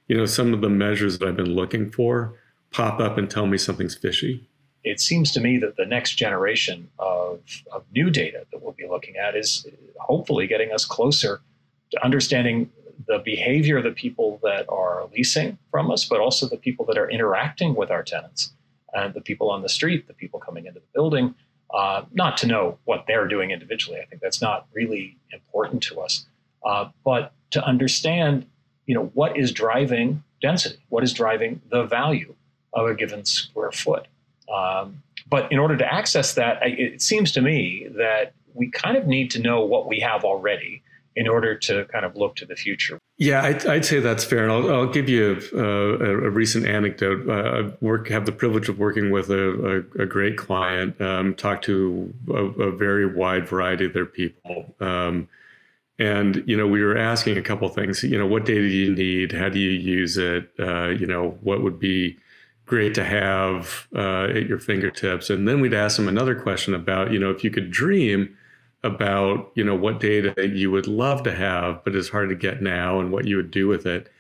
you 0.08 0.16
know 0.16 0.26
some 0.26 0.52
of 0.52 0.61
the 0.61 0.68
measures 0.68 1.18
that 1.18 1.28
I've 1.28 1.37
been 1.37 1.54
looking 1.54 1.90
for 1.90 2.35
pop 2.73 3.00
up 3.00 3.16
and 3.16 3.30
tell 3.30 3.46
me 3.46 3.58
something's 3.58 3.96
fishy. 3.96 4.49
It 4.85 5.00
seems 5.00 5.32
to 5.32 5.40
me 5.40 5.58
that 5.58 5.76
the 5.76 5.87
next 5.87 6.14
generation 6.14 6.88
of, 6.99 7.40
of 7.73 7.85
new 7.92 8.11
data 8.11 8.46
that 8.52 8.62
we'll 8.62 8.73
be 8.73 8.87
looking 8.87 9.16
at 9.16 9.35
is 9.35 9.66
hopefully 9.99 10.46
getting 10.46 10.70
us 10.73 10.85
closer 10.85 11.40
to 11.90 12.04
understanding 12.04 12.70
the 13.08 13.18
behavior 13.25 13.78
of 13.78 13.85
the 13.85 13.90
people 13.90 14.38
that 14.42 14.66
are 14.68 15.08
leasing 15.12 15.58
from 15.70 15.90
us, 15.90 16.04
but 16.04 16.20
also 16.20 16.46
the 16.49 16.56
people 16.56 16.85
that 16.87 16.99
are 16.99 17.11
interacting 17.11 17.75
with 17.75 17.90
our 17.90 18.02
tenants 18.02 18.52
and 18.92 19.14
the 19.14 19.20
people 19.20 19.50
on 19.50 19.62
the 19.62 19.68
street, 19.68 20.06
the 20.06 20.14
people 20.14 20.38
coming 20.38 20.66
into 20.66 20.80
the 20.80 20.87
building. 20.94 21.35
Uh, 21.75 22.04
not 22.12 22.37
to 22.38 22.46
know 22.46 22.78
what 22.85 23.04
they're 23.08 23.26
doing 23.26 23.50
individually. 23.50 23.99
I 24.00 24.04
think 24.06 24.23
that's 24.23 24.40
not 24.40 24.66
really 24.73 25.16
important 25.32 25.82
to 25.85 26.00
us, 26.00 26.25
uh, 26.64 26.88
but 27.04 27.32
to 27.50 27.64
understand, 27.64 28.46
you 28.87 28.94
know, 28.94 29.11
what 29.14 29.37
is 29.37 29.50
driving 29.50 30.23
density, 30.40 30.78
what 30.90 31.02
is 31.02 31.12
driving 31.12 31.61
the 31.70 31.85
value 31.85 32.35
of 32.73 32.87
a 32.87 32.94
given 32.94 33.25
square 33.25 33.73
foot. 33.73 34.06
Um, 34.52 35.02
but 35.28 35.50
in 35.50 35.58
order 35.58 35.76
to 35.76 35.92
access 35.92 36.35
that, 36.35 36.58
it 36.62 37.02
seems 37.02 37.32
to 37.32 37.42
me 37.42 37.88
that 37.96 38.32
we 38.54 38.70
kind 38.70 38.96
of 38.96 39.06
need 39.06 39.30
to 39.32 39.40
know 39.40 39.64
what 39.64 39.88
we 39.88 40.00
have 40.00 40.25
already 40.25 40.82
in 41.16 41.26
order 41.26 41.56
to 41.56 41.85
kind 41.87 42.04
of 42.04 42.14
look 42.16 42.37
to 42.37 42.46
the 42.46 42.54
future. 42.54 42.99
Yeah, 43.18 43.42
I'd, 43.42 43.66
I'd 43.66 43.85
say 43.87 44.00
that's 44.00 44.25
fair, 44.25 44.42
and 44.42 44.52
I'll, 44.52 44.70
I'll 44.70 44.92
give 44.92 45.08
you 45.08 45.40
a, 45.54 45.58
a, 45.58 46.26
a 46.26 46.30
recent 46.30 46.66
anecdote. 46.66 47.26
Uh, 47.26 47.32
I 47.32 47.73
work 47.80 48.08
have 48.08 48.26
the 48.26 48.32
privilege 48.32 48.68
of 48.68 48.78
working 48.78 49.11
with 49.11 49.30
a, 49.30 49.87
a 49.99 50.04
great 50.04 50.37
client, 50.37 51.00
um, 51.00 51.35
talk 51.35 51.62
to 51.62 52.12
a, 52.28 52.70
very 52.70 53.06
wide 53.06 53.49
variety 53.49 53.87
of 53.87 53.94
their 53.94 54.04
people, 54.04 54.75
um, 54.80 55.28
and 55.99 56.44
you 56.46 56.58
know 56.58 56.66
we 56.66 56.82
were 56.82 56.99
asking 56.99 57.38
a 57.38 57.42
couple 57.42 57.66
things. 57.70 58.02
You 58.02 58.18
know, 58.18 58.26
what 58.26 58.44
data 58.44 58.61
do 58.61 58.66
you 58.66 58.94
need? 58.94 59.32
How 59.32 59.49
do 59.49 59.58
you 59.58 59.70
use 59.70 60.18
it? 60.18 60.50
Uh, 60.58 60.88
you 60.88 61.06
know, 61.06 61.38
what 61.40 61.62
would 61.62 61.78
be 61.78 62.18
great 62.66 62.94
to 62.96 63.04
have 63.04 63.87
uh, 63.96 64.25
at 64.25 64.46
your 64.46 64.58
fingertips? 64.58 65.30
And 65.30 65.49
then 65.49 65.62
we'd 65.62 65.73
ask 65.73 65.96
them 65.96 66.08
another 66.08 66.35
question 66.35 66.75
about, 66.75 67.12
you 67.12 67.18
know, 67.18 67.30
if 67.30 67.42
you 67.42 67.50
could 67.50 67.70
dream 67.70 68.37
about 68.86 69.50
you 69.54 69.64
know 69.64 69.74
what 69.74 70.00
data 70.00 70.48
you 70.48 70.70
would 70.70 70.86
love 70.86 71.22
to 71.24 71.34
have 71.34 71.82
but 71.84 71.94
is 71.94 72.08
hard 72.08 72.28
to 72.30 72.34
get 72.34 72.62
now 72.62 73.00
and 73.00 73.12
what 73.12 73.26
you 73.26 73.36
would 73.36 73.50
do 73.50 73.68
with 73.68 73.84
it. 73.84 74.10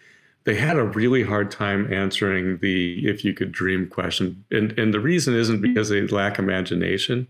They 0.44 0.56
had 0.56 0.76
a 0.76 0.84
really 0.84 1.22
hard 1.22 1.50
time 1.50 1.92
answering 1.92 2.58
the 2.58 3.06
if 3.06 3.24
you 3.24 3.32
could 3.32 3.52
dream 3.52 3.88
question. 3.88 4.44
And 4.50 4.78
and 4.78 4.92
the 4.92 5.00
reason 5.00 5.34
isn't 5.34 5.62
because 5.62 5.88
they 5.88 6.06
lack 6.06 6.38
imagination. 6.38 7.28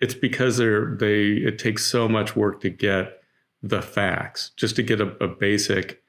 It's 0.00 0.14
because 0.14 0.56
they're 0.56 0.96
they 0.96 1.28
it 1.28 1.58
takes 1.58 1.86
so 1.86 2.08
much 2.08 2.36
work 2.36 2.60
to 2.60 2.70
get 2.70 3.22
the 3.62 3.80
facts 3.80 4.50
just 4.56 4.76
to 4.76 4.82
get 4.82 5.00
a, 5.00 5.08
a 5.24 5.28
basic 5.28 6.02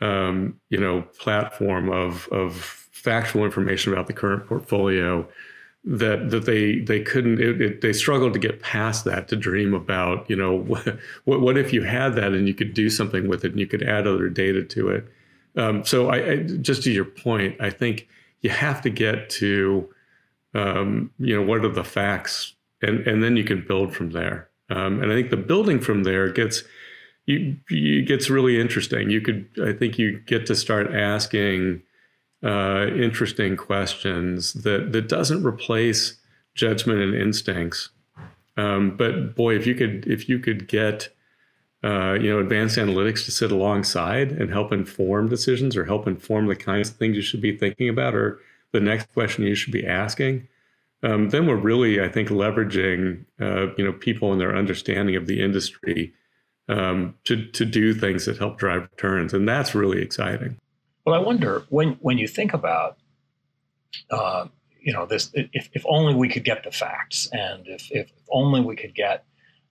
um, 0.00 0.60
you 0.68 0.78
know 0.78 1.02
platform 1.18 1.90
of 1.90 2.28
of 2.30 2.54
factual 2.92 3.44
information 3.44 3.92
about 3.92 4.06
the 4.06 4.12
current 4.12 4.46
portfolio 4.46 5.26
that 5.84 6.30
that 6.30 6.46
they 6.46 6.78
they 6.78 7.00
couldn't 7.00 7.40
it, 7.40 7.60
it, 7.60 7.80
they 7.80 7.92
struggled 7.92 8.32
to 8.32 8.38
get 8.38 8.62
past 8.62 9.04
that 9.04 9.26
to 9.28 9.36
dream 9.36 9.74
about 9.74 10.28
you 10.30 10.36
know 10.36 10.58
what 11.24 11.40
what 11.40 11.58
if 11.58 11.72
you 11.72 11.82
had 11.82 12.14
that 12.14 12.32
and 12.32 12.46
you 12.46 12.54
could 12.54 12.74
do 12.74 12.88
something 12.88 13.28
with 13.28 13.44
it 13.44 13.52
and 13.52 13.60
you 13.60 13.66
could 13.66 13.82
add 13.82 14.06
other 14.06 14.28
data 14.28 14.62
to 14.62 14.88
it? 14.88 15.06
Um, 15.54 15.84
so 15.84 16.08
I, 16.08 16.30
I, 16.30 16.36
just 16.36 16.82
to 16.84 16.92
your 16.92 17.04
point 17.04 17.60
I 17.60 17.70
think 17.70 18.08
you 18.40 18.50
have 18.50 18.80
to 18.82 18.90
get 18.90 19.28
to 19.30 19.92
um, 20.54 21.10
you 21.18 21.34
know 21.34 21.42
what 21.42 21.64
are 21.64 21.68
the 21.68 21.84
facts 21.84 22.54
and 22.80 23.06
and 23.06 23.22
then 23.22 23.36
you 23.36 23.44
can 23.44 23.64
build 23.66 23.94
from 23.94 24.10
there. 24.10 24.48
Um, 24.70 25.02
and 25.02 25.10
I 25.10 25.14
think 25.14 25.30
the 25.30 25.36
building 25.36 25.80
from 25.80 26.04
there 26.04 26.30
gets 26.30 26.62
you, 27.26 27.56
you 27.68 28.04
gets 28.04 28.30
really 28.30 28.60
interesting. 28.60 29.10
You 29.10 29.20
could 29.20 29.48
I 29.62 29.72
think 29.72 29.98
you 29.98 30.20
get 30.20 30.46
to 30.46 30.54
start 30.54 30.92
asking 30.92 31.82
uh, 32.42 32.86
interesting 32.94 33.56
questions 33.56 34.52
that 34.54 34.92
that 34.92 35.08
doesn't 35.08 35.44
replace 35.44 36.16
judgment 36.54 37.00
and 37.00 37.14
instincts. 37.14 37.90
Um, 38.56 38.96
but 38.96 39.34
boy, 39.34 39.56
if 39.56 39.66
you 39.66 39.74
could 39.74 40.06
if 40.06 40.28
you 40.28 40.38
could 40.38 40.68
get 40.68 41.08
uh, 41.84 42.14
you 42.14 42.30
know 42.30 42.38
advanced 42.38 42.78
analytics 42.78 43.24
to 43.24 43.30
sit 43.30 43.52
alongside 43.52 44.32
and 44.32 44.50
help 44.50 44.72
inform 44.72 45.28
decisions 45.28 45.76
or 45.76 45.84
help 45.84 46.06
inform 46.06 46.46
the 46.46 46.56
kinds 46.56 46.90
of 46.90 46.96
things 46.96 47.16
you 47.16 47.22
should 47.22 47.40
be 47.40 47.56
thinking 47.56 47.88
about 47.88 48.14
or 48.14 48.40
the 48.72 48.80
next 48.80 49.12
question 49.12 49.44
you 49.44 49.54
should 49.54 49.72
be 49.72 49.86
asking, 49.86 50.48
um, 51.02 51.28
then 51.30 51.46
we're 51.46 51.56
really 51.56 52.00
I 52.00 52.08
think 52.08 52.28
leveraging 52.28 53.24
uh, 53.40 53.74
you 53.76 53.84
know 53.84 53.92
people 53.92 54.32
and 54.32 54.40
their 54.40 54.56
understanding 54.56 55.16
of 55.16 55.26
the 55.26 55.42
industry 55.42 56.12
um, 56.68 57.14
to 57.24 57.46
to 57.52 57.64
do 57.64 57.94
things 57.94 58.26
that 58.26 58.38
help 58.38 58.58
drive 58.58 58.82
returns, 58.82 59.32
and 59.32 59.48
that's 59.48 59.74
really 59.74 60.02
exciting. 60.02 60.58
Well, 61.04 61.14
I 61.14 61.18
wonder 61.18 61.64
when 61.68 61.94
when 62.00 62.18
you 62.18 62.28
think 62.28 62.54
about, 62.54 62.96
uh, 64.10 64.46
you 64.80 64.92
know, 64.92 65.06
this 65.06 65.30
if, 65.34 65.68
if 65.72 65.84
only 65.88 66.14
we 66.14 66.28
could 66.28 66.44
get 66.44 66.62
the 66.64 66.70
facts, 66.70 67.28
and 67.32 67.66
if 67.66 67.90
if 67.90 68.12
only 68.30 68.60
we 68.60 68.76
could 68.76 68.94
get 68.94 69.24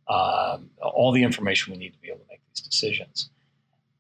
um, 0.07 0.69
all 0.81 1.11
the 1.13 1.23
information 1.23 1.73
we 1.73 1.79
need 1.79 1.93
to 1.93 1.99
be 1.99 2.09
able 2.09 2.19
to 2.19 2.25
make 2.29 2.41
these 2.49 2.61
decisions. 2.61 3.29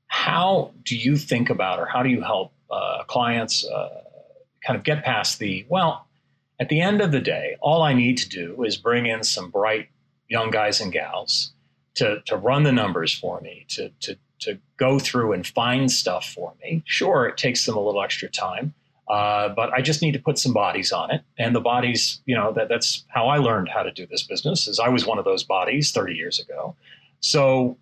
How 0.07 0.73
do 0.83 0.97
you 0.97 1.15
think 1.15 1.49
about, 1.49 1.79
or 1.79 1.85
how 1.85 2.03
do 2.03 2.09
you 2.09 2.21
help 2.21 2.51
uh, 2.69 3.03
clients 3.05 3.65
uh, 3.65 4.03
kind 4.65 4.77
of 4.77 4.83
get 4.83 5.05
past 5.05 5.39
the 5.39 5.65
well? 5.69 6.07
At 6.59 6.69
the 6.69 6.81
end 6.81 7.01
of 7.01 7.11
the 7.11 7.21
day, 7.21 7.55
all 7.59 7.81
I 7.81 7.93
need 7.93 8.17
to 8.19 8.29
do 8.29 8.63
is 8.63 8.77
bring 8.77 9.05
in 9.05 9.23
some 9.23 9.49
bright 9.49 9.87
young 10.27 10.51
guys 10.51 10.79
and 10.79 10.91
gals 10.91 11.53
to, 11.95 12.21
to 12.25 12.37
run 12.37 12.63
the 12.63 12.71
numbers 12.71 13.17
for 13.17 13.41
me, 13.41 13.65
to, 13.69 13.89
to 14.01 14.15
to 14.15 14.19
go 14.81 14.97
through 14.97 15.31
and 15.31 15.45
find 15.45 15.91
stuff 15.91 16.25
for 16.25 16.53
me. 16.63 16.81
Sure, 16.85 17.27
it 17.27 17.37
takes 17.37 17.63
them 17.67 17.77
a 17.77 17.79
little 17.79 18.01
extra 18.01 18.27
time, 18.27 18.73
uh, 19.07 19.49
but 19.49 19.71
I 19.71 19.81
just 19.81 20.01
need 20.01 20.13
to 20.13 20.19
put 20.19 20.39
some 20.39 20.53
bodies 20.53 20.91
on 20.91 21.11
it. 21.11 21.21
And 21.37 21.55
the 21.55 21.61
bodies, 21.61 22.19
you 22.25 22.35
know, 22.35 22.51
that, 22.53 22.67
that's 22.67 23.05
how 23.09 23.27
I 23.27 23.37
learned 23.37 23.69
how 23.69 23.83
to 23.83 23.91
do 23.91 24.07
this 24.07 24.23
business. 24.23 24.67
Is 24.67 24.79
I 24.79 24.89
was 24.89 25.05
one 25.05 25.19
of 25.19 25.25
those 25.25 25.43
bodies 25.43 25.91
30 25.91 26.15
years 26.15 26.39
ago. 26.39 26.75
So 27.19 27.77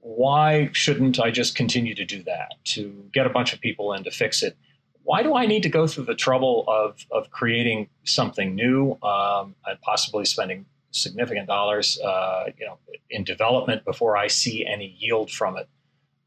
why 0.00 0.70
shouldn't 0.72 1.20
I 1.20 1.30
just 1.30 1.54
continue 1.54 1.94
to 1.94 2.06
do 2.06 2.22
that 2.22 2.54
to 2.76 3.04
get 3.12 3.26
a 3.26 3.30
bunch 3.30 3.52
of 3.52 3.60
people 3.60 3.92
in 3.92 4.04
to 4.04 4.10
fix 4.10 4.42
it? 4.42 4.56
Why 5.02 5.22
do 5.22 5.34
I 5.34 5.44
need 5.44 5.62
to 5.64 5.68
go 5.68 5.86
through 5.86 6.06
the 6.06 6.14
trouble 6.14 6.64
of 6.66 7.04
of 7.10 7.30
creating 7.30 7.88
something 8.04 8.54
new 8.54 8.96
um, 9.02 9.54
and 9.66 9.78
possibly 9.82 10.24
spending 10.24 10.64
significant 10.92 11.46
dollars, 11.46 12.00
uh, 12.00 12.44
you 12.58 12.64
know, 12.64 12.78
in 13.10 13.24
development 13.24 13.84
before 13.84 14.16
I 14.16 14.28
see 14.28 14.64
any 14.64 14.96
yield 14.98 15.30
from 15.30 15.58
it? 15.58 15.68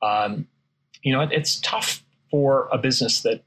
Um, 0.01 0.48
you 1.03 1.13
know, 1.13 1.22
it, 1.22 1.31
it's 1.31 1.60
tough 1.62 2.03
for 2.29 2.70
a 2.72 2.77
business 2.77 3.22
that 3.22 3.43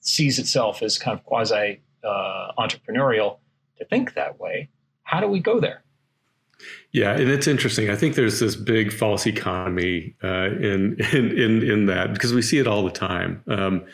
sees 0.00 0.38
itself 0.38 0.82
as 0.82 0.98
kind 0.98 1.18
of 1.18 1.24
quasi 1.24 1.80
uh, 2.04 2.52
entrepreneurial 2.58 3.38
to 3.78 3.84
think 3.86 4.14
that 4.14 4.38
way. 4.38 4.68
How 5.02 5.20
do 5.20 5.28
we 5.28 5.40
go 5.40 5.60
there? 5.60 5.82
Yeah, 6.92 7.12
and 7.12 7.28
it's 7.28 7.46
interesting. 7.46 7.90
I 7.90 7.96
think 7.96 8.14
there's 8.14 8.38
this 8.38 8.56
big 8.56 8.92
false 8.92 9.26
economy 9.26 10.14
uh, 10.22 10.50
in, 10.50 10.96
in 11.12 11.32
in 11.36 11.62
in 11.62 11.86
that 11.86 12.12
because 12.12 12.32
we 12.32 12.42
see 12.42 12.58
it 12.58 12.66
all 12.66 12.84
the 12.84 12.90
time. 12.90 13.42
Um, 13.48 13.84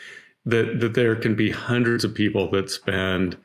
that 0.45 0.79
that 0.79 0.93
there 0.93 1.15
can 1.15 1.35
be 1.35 1.51
hundreds 1.51 2.03
of 2.03 2.13
people 2.13 2.49
that 2.51 2.69
spend 2.69 3.37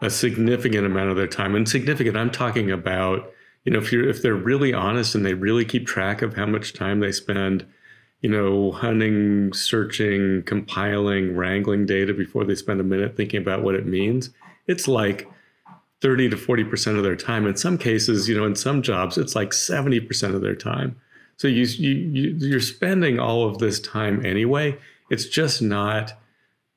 a 0.00 0.10
significant 0.10 0.86
amount 0.86 1.10
of 1.10 1.16
their 1.16 1.26
time, 1.26 1.54
and 1.54 1.68
significant. 1.68 2.16
I'm 2.16 2.30
talking 2.30 2.70
about 2.70 3.30
you 3.64 3.72
know 3.72 3.78
if 3.78 3.90
you're 3.90 4.08
if 4.08 4.22
they're 4.22 4.34
really 4.34 4.74
honest 4.74 5.14
and 5.14 5.24
they 5.24 5.34
really 5.34 5.64
keep 5.64 5.86
track 5.86 6.22
of 6.22 6.34
how 6.34 6.46
much 6.46 6.74
time 6.74 7.00
they 7.00 7.12
spend 7.12 7.66
you 8.24 8.30
know, 8.30 8.72
hunting, 8.72 9.52
searching, 9.52 10.42
compiling, 10.44 11.36
wrangling 11.36 11.84
data 11.84 12.14
before 12.14 12.42
they 12.42 12.54
spend 12.54 12.80
a 12.80 12.82
minute 12.82 13.18
thinking 13.18 13.38
about 13.38 13.62
what 13.62 13.74
it 13.74 13.84
means. 13.84 14.30
It's 14.66 14.88
like 14.88 15.30
30 16.00 16.30
to 16.30 16.36
40% 16.36 16.96
of 16.96 17.02
their 17.02 17.16
time. 17.16 17.46
In 17.46 17.54
some 17.54 17.76
cases, 17.76 18.26
you 18.26 18.34
know, 18.34 18.46
in 18.46 18.56
some 18.56 18.80
jobs, 18.80 19.18
it's 19.18 19.36
like 19.36 19.50
70% 19.50 20.34
of 20.34 20.40
their 20.40 20.54
time. 20.54 20.98
So 21.36 21.48
you, 21.48 21.64
you, 21.64 22.34
you 22.38 22.56
are 22.56 22.60
spending 22.60 23.18
all 23.18 23.46
of 23.46 23.58
this 23.58 23.78
time 23.78 24.24
anyway. 24.24 24.78
It's 25.10 25.26
just 25.26 25.60
not 25.60 26.14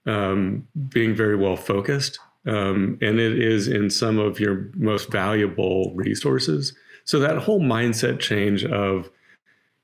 um, 0.06 0.68
being 0.90 1.16
very 1.16 1.38
well 1.38 1.56
focused. 1.56 2.20
Um, 2.46 2.98
and 3.02 3.22
it 3.22 3.42
is 3.42 3.70
in 3.70 3.90
some 3.90 4.20
of 4.20 4.38
your 4.38 4.70
most 4.74 5.10
valuable 5.10 5.94
resources. 5.96 6.74
So 7.06 7.20
that 7.20 7.38
whole 7.38 7.62
mindset 7.62 8.20
change 8.20 8.66
of, 8.66 9.10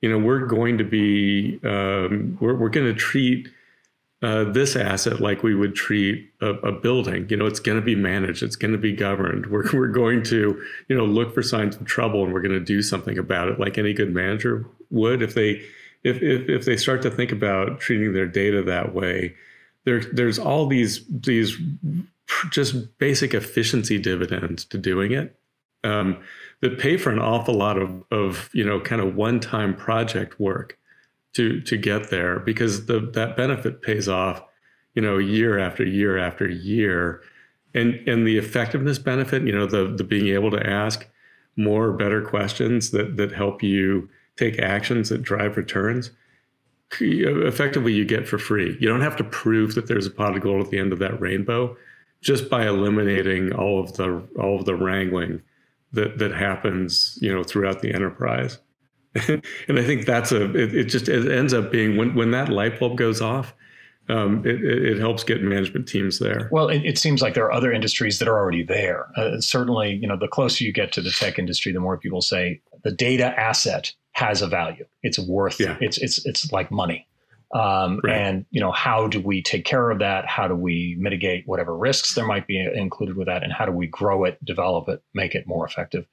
you 0.04 0.10
know, 0.10 0.18
we're 0.18 0.46
going 0.46 0.78
to 0.78 0.84
be, 0.84 1.62
um, 1.64 2.38
we're, 2.42 2.56
we're 2.56 2.68
going 2.68 2.88
to 2.88 2.94
treat 2.94 3.48
uh, 4.22 4.44
this 4.44 4.76
asset 4.76 5.22
like 5.22 5.44
we 5.44 5.56
would 5.56 5.76
treat 5.76 6.30
a, 6.42 6.48
a 6.48 6.72
building. 6.74 7.26
You 7.30 7.38
know, 7.38 7.46
it's 7.46 7.62
going 7.62 7.80
to 7.80 7.86
be 7.86 7.96
managed, 7.96 8.44
it's 8.44 8.58
going 8.58 8.74
to 8.74 8.78
be 8.78 8.92
governed. 8.92 9.46
We're, 9.46 9.64
we're 9.72 9.88
going 9.88 10.22
to, 10.24 10.62
you 10.90 10.98
know, 10.98 11.06
look 11.06 11.34
for 11.34 11.42
signs 11.42 11.78
of 11.78 11.86
trouble 11.86 12.26
and 12.26 12.34
we're 12.34 12.42
going 12.42 12.52
to 12.52 12.60
do 12.60 12.82
something 12.82 13.18
about 13.18 13.48
it, 13.48 13.62
like 13.62 13.78
any 13.78 13.94
good 13.94 14.14
manager 14.14 14.66
would. 14.92 15.22
If 15.22 15.36
they, 15.36 15.62
if, 16.04 16.22
if, 16.22 16.50
if 16.50 16.66
they 16.66 16.76
start 16.76 17.02
to 17.04 17.10
think 17.10 17.32
about 17.32 17.80
treating 17.80 18.12
their 18.12 18.28
data 18.28 18.62
that 18.62 18.94
way, 18.94 19.36
there, 19.86 20.02
there's 20.02 20.38
all 20.38 20.68
these 20.68 21.06
these 21.10 21.58
just 22.52 22.98
basic 22.98 23.34
efficiency 23.34 24.00
dividends 24.00 24.66
to 24.66 24.78
doing 24.78 25.14
it 25.14 25.38
um, 25.84 26.22
that 26.62 26.80
pay 26.80 26.98
for 26.98 27.12
an 27.12 27.20
awful 27.20 27.54
lot 27.54 27.78
of, 27.78 28.04
of 28.12 28.50
you 28.54 28.64
know 28.64 28.80
kind 28.80 29.02
of 29.02 29.16
one 29.16 29.40
time 29.40 29.76
project 29.76 30.40
work 30.40 30.78
to 31.34 31.62
to 31.62 31.78
get 31.78 32.10
there 32.10 32.40
because 32.40 32.86
the 32.86 33.00
that 33.14 33.36
benefit 33.36 33.82
pays 33.82 34.08
off 34.08 34.44
you 34.96 35.02
know 35.02 35.18
year 35.18 35.60
after 35.60 35.84
year 35.84 36.18
after 36.18 36.50
year. 36.50 37.22
And 37.76 37.96
and 38.08 38.28
the 38.28 38.38
effectiveness 38.38 39.00
benefit 39.00 39.44
you 39.44 39.52
know 39.52 39.66
the 39.66 39.94
the 39.96 40.04
being 40.04 40.28
able 40.28 40.52
to 40.52 40.68
ask 40.68 41.08
more 41.56 41.92
better 41.92 42.22
questions 42.22 42.92
that 42.92 43.18
that 43.18 43.32
help 43.32 43.64
you 43.64 44.10
take 44.38 44.60
actions 44.60 45.10
that 45.10 45.22
drive 45.22 45.58
returns 45.58 46.12
effectively 47.02 47.94
you 47.94 48.06
get 48.06 48.28
for 48.28 48.38
free. 48.38 48.78
You 48.80 48.88
don't 48.88 49.02
have 49.02 49.16
to 49.18 49.24
prove 49.24 49.76
that 49.76 49.88
there's 49.88 50.06
a 50.06 50.12
pot 50.12 50.36
of 50.36 50.44
gold 50.44 50.66
at 50.66 50.72
the 50.72 50.80
end 50.80 50.94
of 50.94 51.00
that 51.00 51.20
rainbow 51.20 51.76
just 52.22 52.50
by 52.50 52.68
eliminating 52.68 53.54
all 53.54 53.80
of 53.80 53.94
the 53.98 54.24
all 54.40 54.60
of 54.60 54.66
the 54.66 54.76
wrangling 54.76 55.42
that 55.94 56.18
that 56.18 56.34
happens 56.34 57.18
you 57.22 57.34
know 57.34 57.44
throughout 57.44 57.82
the 57.82 57.94
enterprise 57.94 58.60
and 59.28 59.80
I 59.80 59.84
think 59.84 60.06
that's 60.06 60.32
a 60.32 60.44
it, 60.56 60.74
it, 60.76 60.84
just 60.86 61.08
it 61.08 61.32
ends 61.32 61.54
up 61.54 61.72
being 61.72 61.98
when 61.98 62.16
when 62.16 62.32
that 62.32 62.50
light 62.50 62.80
bulb 62.80 62.98
goes 62.98 63.22
off, 63.22 63.54
um, 64.10 64.44
it, 64.46 64.64
it, 64.64 64.98
helps 64.98 65.24
get 65.24 65.44
management 65.44 65.88
teams 65.88 66.18
there. 66.18 66.50
Well, 66.52 66.68
it, 66.68 66.84
it, 66.84 66.98
seems 66.98 67.22
like 67.22 67.36
there 67.36 67.46
are 67.46 67.52
other 67.52 67.72
industries 67.72 68.18
that 68.20 68.28
are 68.28 68.38
already 68.38 68.64
there. 68.64 69.08
Uh, 69.16 69.40
certainly, 69.40 69.94
you 69.94 70.08
know, 70.08 70.18
the 70.18 70.28
closer 70.28 70.64
you 70.64 70.74
get 70.74 70.92
to 70.94 71.02
the 71.02 71.12
tech 71.12 71.38
industry, 71.38 71.72
the 71.72 71.80
more 71.80 71.98
people 71.98 72.22
say 72.22 72.60
the 72.84 72.92
data 72.92 73.40
asset 73.40 73.94
has 74.14 74.42
a 74.42 74.48
value. 74.48 74.86
It's 75.04 75.20
worth. 75.20 75.60
Yeah. 75.60 75.78
It's 75.80 76.00
it's 76.00 76.26
it's 76.26 76.52
like 76.52 76.72
money. 76.72 77.08
Um, 77.54 78.00
right. 78.04 78.16
And 78.16 78.46
you 78.50 78.60
know, 78.60 78.72
how 78.72 79.08
do 79.08 79.20
we 79.20 79.44
take 79.44 79.66
care 79.66 79.92
of 79.92 80.00
that? 80.00 80.26
How 80.26 80.48
do 80.48 80.56
we 80.56 80.96
mitigate 81.00 81.48
whatever 81.48 81.78
risks 81.78 82.16
there 82.16 82.26
might 82.26 82.48
be 82.48 82.60
included 82.60 83.16
with 83.16 83.28
that? 83.28 83.44
And 83.44 83.54
how 83.54 83.66
do 83.66 83.72
we 83.72 83.88
grow 83.88 84.24
it, 84.24 84.44
develop 84.44 84.90
it, 84.90 85.04
make 85.14 85.36
it 85.36 85.46
more 85.48 85.66
effective? 85.66 86.06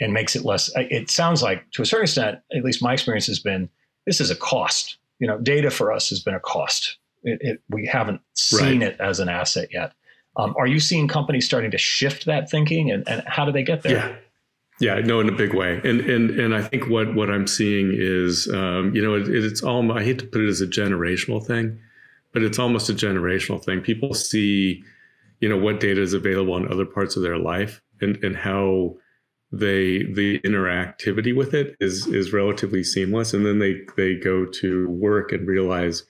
and 0.00 0.12
makes 0.12 0.34
it 0.34 0.44
less. 0.44 0.70
It 0.76 1.10
sounds 1.10 1.42
like, 1.42 1.70
to 1.72 1.82
a 1.82 1.86
certain 1.86 2.04
extent, 2.04 2.38
at 2.52 2.64
least 2.64 2.82
my 2.82 2.92
experience 2.92 3.26
has 3.26 3.38
been, 3.38 3.68
this 4.06 4.20
is 4.20 4.30
a 4.30 4.36
cost. 4.36 4.98
You 5.20 5.26
know, 5.26 5.38
data 5.38 5.70
for 5.70 5.92
us 5.92 6.08
has 6.10 6.20
been 6.20 6.34
a 6.34 6.40
cost. 6.40 6.98
It, 7.22 7.38
it, 7.40 7.62
we 7.68 7.86
haven't 7.86 8.20
seen 8.34 8.80
right. 8.80 8.92
it 8.92 9.00
as 9.00 9.20
an 9.20 9.28
asset 9.28 9.68
yet. 9.72 9.92
Um, 10.36 10.54
are 10.56 10.66
you 10.66 10.78
seeing 10.78 11.08
companies 11.08 11.46
starting 11.46 11.72
to 11.72 11.78
shift 11.78 12.26
that 12.26 12.48
thinking, 12.48 12.90
and, 12.92 13.08
and 13.08 13.24
how 13.26 13.44
do 13.44 13.50
they 13.50 13.64
get 13.64 13.82
there? 13.82 13.92
Yeah. 13.92 14.16
Yeah, 14.80 15.00
no, 15.00 15.20
in 15.20 15.28
a 15.28 15.32
big 15.32 15.54
way, 15.54 15.80
and 15.84 16.00
and 16.00 16.30
and 16.38 16.54
I 16.54 16.62
think 16.62 16.88
what 16.88 17.14
what 17.14 17.30
I'm 17.30 17.46
seeing 17.46 17.90
is, 17.92 18.48
um, 18.52 18.94
you 18.94 19.02
know, 19.02 19.14
it, 19.14 19.28
it's 19.28 19.62
all. 19.62 19.90
I 19.90 20.04
hate 20.04 20.20
to 20.20 20.26
put 20.26 20.40
it 20.40 20.48
as 20.48 20.60
a 20.60 20.66
generational 20.66 21.44
thing, 21.44 21.80
but 22.32 22.42
it's 22.42 22.60
almost 22.60 22.88
a 22.88 22.94
generational 22.94 23.62
thing. 23.62 23.80
People 23.80 24.14
see, 24.14 24.84
you 25.40 25.48
know, 25.48 25.56
what 25.56 25.80
data 25.80 26.00
is 26.00 26.12
available 26.12 26.56
in 26.56 26.70
other 26.70 26.84
parts 26.84 27.16
of 27.16 27.22
their 27.22 27.38
life, 27.38 27.82
and 28.00 28.22
and 28.22 28.36
how 28.36 28.96
they 29.50 30.04
the 30.04 30.38
interactivity 30.40 31.34
with 31.34 31.54
it 31.54 31.74
is 31.80 32.06
is 32.06 32.32
relatively 32.32 32.84
seamless 32.84 33.32
and 33.32 33.46
then 33.46 33.58
they 33.58 33.80
they 33.96 34.14
go 34.14 34.44
to 34.44 34.88
work 34.90 35.32
and 35.32 35.48
realize 35.48 36.02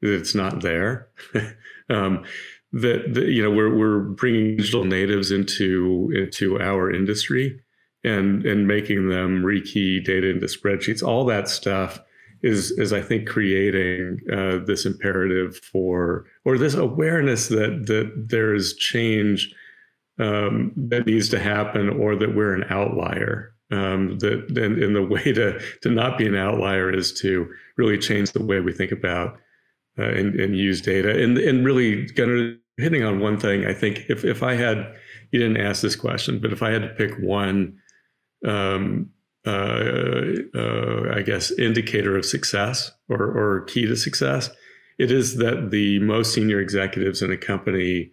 that 0.00 0.14
it's 0.14 0.34
not 0.34 0.62
there 0.62 1.08
um, 1.90 2.24
that, 2.72 3.12
that 3.14 3.28
you 3.28 3.42
know 3.42 3.50
we're 3.50 3.74
we're 3.74 3.98
bringing 4.00 4.56
digital 4.56 4.84
natives 4.84 5.32
into 5.32 6.12
into 6.14 6.60
our 6.60 6.90
industry 6.90 7.60
and 8.04 8.44
and 8.44 8.68
making 8.68 9.08
them 9.08 9.42
rekey 9.42 10.04
data 10.04 10.28
into 10.28 10.46
spreadsheets 10.46 11.02
all 11.02 11.24
that 11.24 11.48
stuff 11.48 12.00
is 12.42 12.72
is 12.72 12.92
I 12.92 13.00
think 13.00 13.26
creating 13.26 14.20
uh, 14.30 14.58
this 14.64 14.84
imperative 14.84 15.56
for 15.56 16.26
or 16.44 16.58
this 16.58 16.74
awareness 16.74 17.48
that 17.48 17.86
that 17.86 18.28
there 18.28 18.54
is 18.54 18.76
change 18.76 19.54
um, 20.18 20.72
that 20.76 21.06
needs 21.06 21.28
to 21.30 21.40
happen 21.40 21.88
or 21.88 22.14
that 22.16 22.36
we're 22.36 22.54
an 22.54 22.66
outlier. 22.68 23.50
Um, 23.72 24.18
that 24.18 24.56
and, 24.56 24.94
the 24.94 25.02
way 25.02 25.32
to 25.32 25.58
to 25.80 25.88
not 25.88 26.18
be 26.18 26.26
an 26.26 26.36
outlier 26.36 26.94
is 26.94 27.18
to 27.20 27.50
really 27.76 27.98
change 27.98 28.32
the 28.32 28.44
way 28.44 28.60
we 28.60 28.72
think 28.72 28.92
about 28.92 29.38
uh, 29.98 30.02
and, 30.02 30.38
and, 30.38 30.56
use 30.56 30.82
data 30.82 31.10
and 31.10 31.38
and 31.38 31.64
really 31.64 32.06
kind 32.10 32.58
hitting 32.76 33.02
on 33.02 33.20
one 33.20 33.40
thing. 33.40 33.64
I 33.64 33.72
think 33.72 34.04
if 34.10 34.22
if 34.22 34.42
I 34.42 34.54
had 34.54 34.94
you 35.30 35.40
didn't 35.40 35.56
ask 35.56 35.80
this 35.80 35.96
question, 35.96 36.40
but 36.40 36.52
if 36.52 36.62
I 36.62 36.70
had 36.70 36.82
to 36.82 36.88
pick 36.88 37.14
one, 37.20 37.78
um, 38.44 39.10
uh, 39.46 39.50
uh, 40.54 41.12
I 41.14 41.22
guess 41.22 41.50
indicator 41.50 42.16
of 42.16 42.24
success 42.24 42.92
or 43.08 43.22
or 43.22 43.60
key 43.62 43.86
to 43.86 43.96
success, 43.96 44.50
it 44.98 45.10
is 45.10 45.36
that 45.36 45.70
the 45.70 45.98
most 46.00 46.32
senior 46.32 46.60
executives 46.60 47.22
in 47.22 47.30
a 47.30 47.36
company 47.36 48.12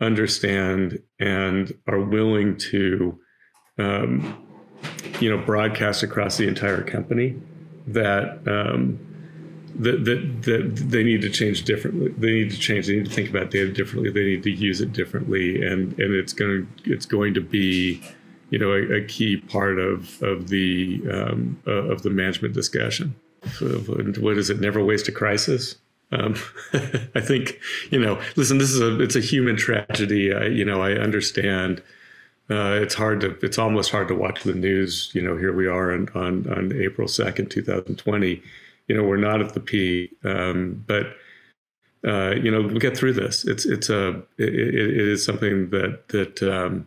understand 0.00 1.00
and 1.20 1.72
are 1.86 2.00
willing 2.00 2.56
to, 2.56 3.18
um, 3.78 4.36
you 5.20 5.30
know, 5.30 5.42
broadcast 5.44 6.02
across 6.02 6.36
the 6.36 6.48
entire 6.48 6.82
company 6.82 7.40
that, 7.86 8.40
um, 8.48 8.98
that, 9.76 10.04
that, 10.04 10.42
that 10.42 10.74
they 10.88 11.02
need 11.02 11.22
to 11.22 11.30
change 11.30 11.64
differently. 11.64 12.12
They 12.18 12.32
need 12.32 12.50
to 12.50 12.58
change. 12.58 12.88
They 12.88 12.96
need 12.96 13.06
to 13.06 13.10
think 13.10 13.30
about 13.30 13.50
data 13.50 13.72
differently. 13.72 14.10
They 14.10 14.24
need 14.24 14.42
to 14.42 14.50
use 14.50 14.80
it 14.80 14.92
differently, 14.92 15.64
and 15.64 15.98
and 15.98 16.14
it's 16.14 16.34
going 16.34 16.68
to 16.84 16.92
it's 16.92 17.06
going 17.06 17.32
to 17.34 17.40
be, 17.40 18.02
you 18.52 18.58
know, 18.58 18.70
a, 18.70 18.98
a 18.98 19.04
key 19.04 19.38
part 19.38 19.78
of 19.78 20.22
of 20.22 20.48
the 20.48 21.02
um, 21.10 21.60
uh, 21.66 21.88
of 21.90 22.02
the 22.02 22.10
management 22.10 22.52
discussion. 22.52 23.14
What 23.60 24.36
is 24.36 24.50
it? 24.50 24.60
Never 24.60 24.84
waste 24.84 25.08
a 25.08 25.12
crisis. 25.12 25.76
Um, 26.12 26.34
I 27.14 27.20
think 27.20 27.58
you 27.90 27.98
know. 27.98 28.20
Listen, 28.36 28.58
this 28.58 28.70
is 28.70 28.80
a 28.80 29.00
it's 29.00 29.16
a 29.16 29.20
human 29.20 29.56
tragedy. 29.56 30.34
I, 30.34 30.44
you 30.44 30.66
know, 30.66 30.82
I 30.82 30.92
understand. 30.92 31.82
Uh, 32.50 32.78
it's 32.82 32.92
hard 32.94 33.22
to 33.22 33.30
it's 33.40 33.58
almost 33.58 33.90
hard 33.90 34.08
to 34.08 34.14
watch 34.14 34.42
the 34.42 34.52
news. 34.52 35.10
You 35.14 35.22
know, 35.22 35.38
here 35.38 35.54
we 35.54 35.66
are 35.66 35.90
on 35.90 36.10
on, 36.14 36.46
on 36.52 36.78
April 36.78 37.08
second, 37.08 37.50
two 37.50 37.62
thousand 37.62 37.96
twenty. 37.96 38.42
You 38.86 38.96
know, 38.96 39.02
we're 39.04 39.16
not 39.16 39.40
at 39.40 39.54
the 39.54 39.60
peak, 39.60 40.10
um, 40.24 40.84
but 40.86 41.06
uh, 42.06 42.34
you 42.34 42.50
know, 42.50 42.60
we'll 42.60 42.78
get 42.78 42.98
through 42.98 43.14
this. 43.14 43.46
It's 43.46 43.64
it's 43.64 43.88
a 43.88 44.10
it, 44.36 44.54
it 44.54 45.08
is 45.08 45.24
something 45.24 45.70
that 45.70 46.08
that 46.08 46.42
um, 46.42 46.86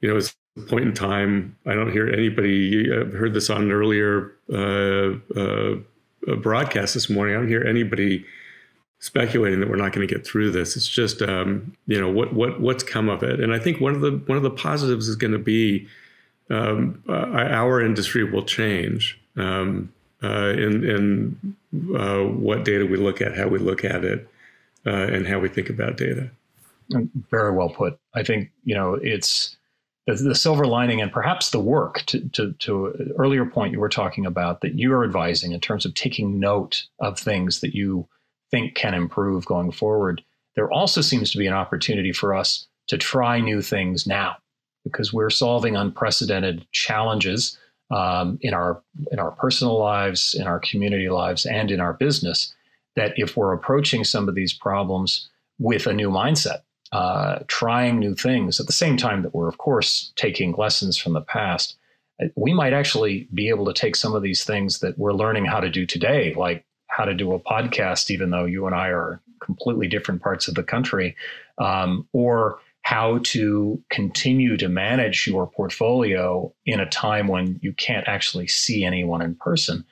you 0.00 0.08
know 0.08 0.16
is 0.16 0.34
point 0.68 0.84
in 0.84 0.94
time. 0.94 1.56
I 1.66 1.74
don't 1.74 1.92
hear 1.92 2.08
anybody. 2.08 2.92
I've 2.92 3.12
heard 3.12 3.34
this 3.34 3.50
on 3.50 3.62
an 3.62 3.72
earlier 3.72 4.32
uh, 4.52 5.14
uh 5.38 5.76
broadcast 6.36 6.94
this 6.94 7.08
morning. 7.08 7.34
I 7.34 7.38
don't 7.38 7.48
hear 7.48 7.64
anybody 7.64 8.24
speculating 9.02 9.58
that 9.58 9.68
we're 9.68 9.76
not 9.76 9.92
going 9.92 10.06
to 10.06 10.14
get 10.14 10.24
through 10.24 10.52
this. 10.52 10.76
It's 10.76 10.88
just 10.88 11.20
um, 11.22 11.76
you 11.86 12.00
know 12.00 12.10
what 12.10 12.32
what 12.32 12.60
what's 12.60 12.84
come 12.84 13.08
of 13.08 13.22
it, 13.22 13.40
and 13.40 13.52
I 13.52 13.58
think 13.58 13.80
one 13.80 13.94
of 13.94 14.00
the 14.00 14.12
one 14.26 14.36
of 14.36 14.44
the 14.44 14.50
positives 14.50 15.08
is 15.08 15.16
going 15.16 15.32
to 15.32 15.38
be 15.38 15.88
um, 16.50 17.02
uh, 17.08 17.12
our 17.12 17.80
industry 17.80 18.24
will 18.24 18.44
change 18.44 19.20
um, 19.36 19.92
uh, 20.22 20.50
in 20.50 20.84
in 20.84 21.56
uh, 21.96 22.20
what 22.20 22.64
data 22.64 22.86
we 22.86 22.96
look 22.96 23.20
at, 23.20 23.36
how 23.36 23.48
we 23.48 23.58
look 23.58 23.84
at 23.84 24.04
it, 24.04 24.28
uh, 24.86 24.90
and 24.90 25.26
how 25.26 25.38
we 25.38 25.48
think 25.48 25.68
about 25.68 25.96
data. 25.96 26.30
Very 27.30 27.52
well 27.52 27.70
put. 27.70 27.98
I 28.14 28.22
think 28.22 28.50
you 28.64 28.74
know 28.74 28.94
it's 28.94 29.56
the, 30.06 30.14
the 30.14 30.34
silver 30.34 30.66
lining 30.66 31.00
and 31.00 31.12
perhaps 31.12 31.50
the 31.50 31.60
work 31.60 32.02
to, 32.06 32.28
to, 32.30 32.52
to 32.60 33.12
earlier 33.18 33.46
point 33.46 33.72
you 33.72 33.80
were 33.80 33.88
talking 33.88 34.26
about 34.26 34.60
that 34.60 34.78
you 34.78 34.92
are 34.92 35.04
advising 35.04 35.52
in 35.52 35.60
terms 35.60 35.86
of 35.86 35.94
taking 35.94 36.40
note 36.40 36.84
of 37.00 37.18
things 37.18 37.60
that 37.60 37.74
you 37.74 38.08
think 38.50 38.74
can 38.74 38.94
improve 38.94 39.44
going 39.46 39.70
forward. 39.70 40.22
There 40.56 40.70
also 40.70 41.00
seems 41.00 41.30
to 41.32 41.38
be 41.38 41.46
an 41.46 41.54
opportunity 41.54 42.12
for 42.12 42.34
us 42.34 42.66
to 42.88 42.98
try 42.98 43.40
new 43.40 43.62
things 43.62 44.06
now 44.06 44.36
because 44.84 45.12
we're 45.12 45.30
solving 45.30 45.76
unprecedented 45.76 46.66
challenges 46.72 47.56
um, 47.90 48.38
in 48.40 48.54
our 48.54 48.82
in 49.12 49.18
our 49.18 49.30
personal 49.32 49.78
lives, 49.78 50.34
in 50.34 50.46
our 50.46 50.58
community 50.58 51.08
lives, 51.08 51.46
and 51.46 51.70
in 51.70 51.80
our 51.80 51.92
business. 51.92 52.54
That 52.96 53.12
if 53.16 53.36
we're 53.36 53.52
approaching 53.52 54.04
some 54.04 54.28
of 54.28 54.34
these 54.34 54.52
problems 54.52 55.28
with 55.58 55.86
a 55.86 55.92
new 55.92 56.10
mindset, 56.10 56.62
uh, 56.92 57.38
trying 57.46 57.98
new 57.98 58.14
things 58.14 58.60
at 58.60 58.66
the 58.66 58.72
same 58.72 58.96
time 58.96 59.22
that 59.22 59.34
we're, 59.34 59.48
of 59.48 59.58
course, 59.58 60.12
taking 60.16 60.52
lessons 60.52 60.96
from 60.96 61.14
the 61.14 61.22
past, 61.22 61.76
uh, 62.22 62.26
we 62.36 62.52
might 62.52 62.74
actually 62.74 63.28
be 63.32 63.48
able 63.48 63.64
to 63.64 63.72
take 63.72 63.96
some 63.96 64.14
of 64.14 64.22
these 64.22 64.44
things 64.44 64.80
that 64.80 64.98
we're 64.98 65.14
learning 65.14 65.46
how 65.46 65.58
to 65.58 65.70
do 65.70 65.86
today, 65.86 66.34
like 66.34 66.64
how 66.88 67.06
to 67.06 67.14
do 67.14 67.32
a 67.32 67.40
podcast, 67.40 68.10
even 68.10 68.30
though 68.30 68.44
you 68.44 68.66
and 68.66 68.74
I 68.74 68.88
are 68.88 69.20
completely 69.40 69.88
different 69.88 70.22
parts 70.22 70.48
of 70.48 70.54
the 70.54 70.62
country, 70.62 71.16
um, 71.58 72.06
or 72.12 72.58
how 72.82 73.20
to 73.22 73.82
continue 73.90 74.56
to 74.56 74.68
manage 74.68 75.26
your 75.26 75.46
portfolio 75.46 76.52
in 76.66 76.80
a 76.80 76.88
time 76.88 77.28
when 77.28 77.58
you 77.62 77.72
can't 77.72 78.06
actually 78.06 78.48
see 78.48 78.84
anyone 78.84 79.22
in 79.22 79.34
person. 79.36 79.84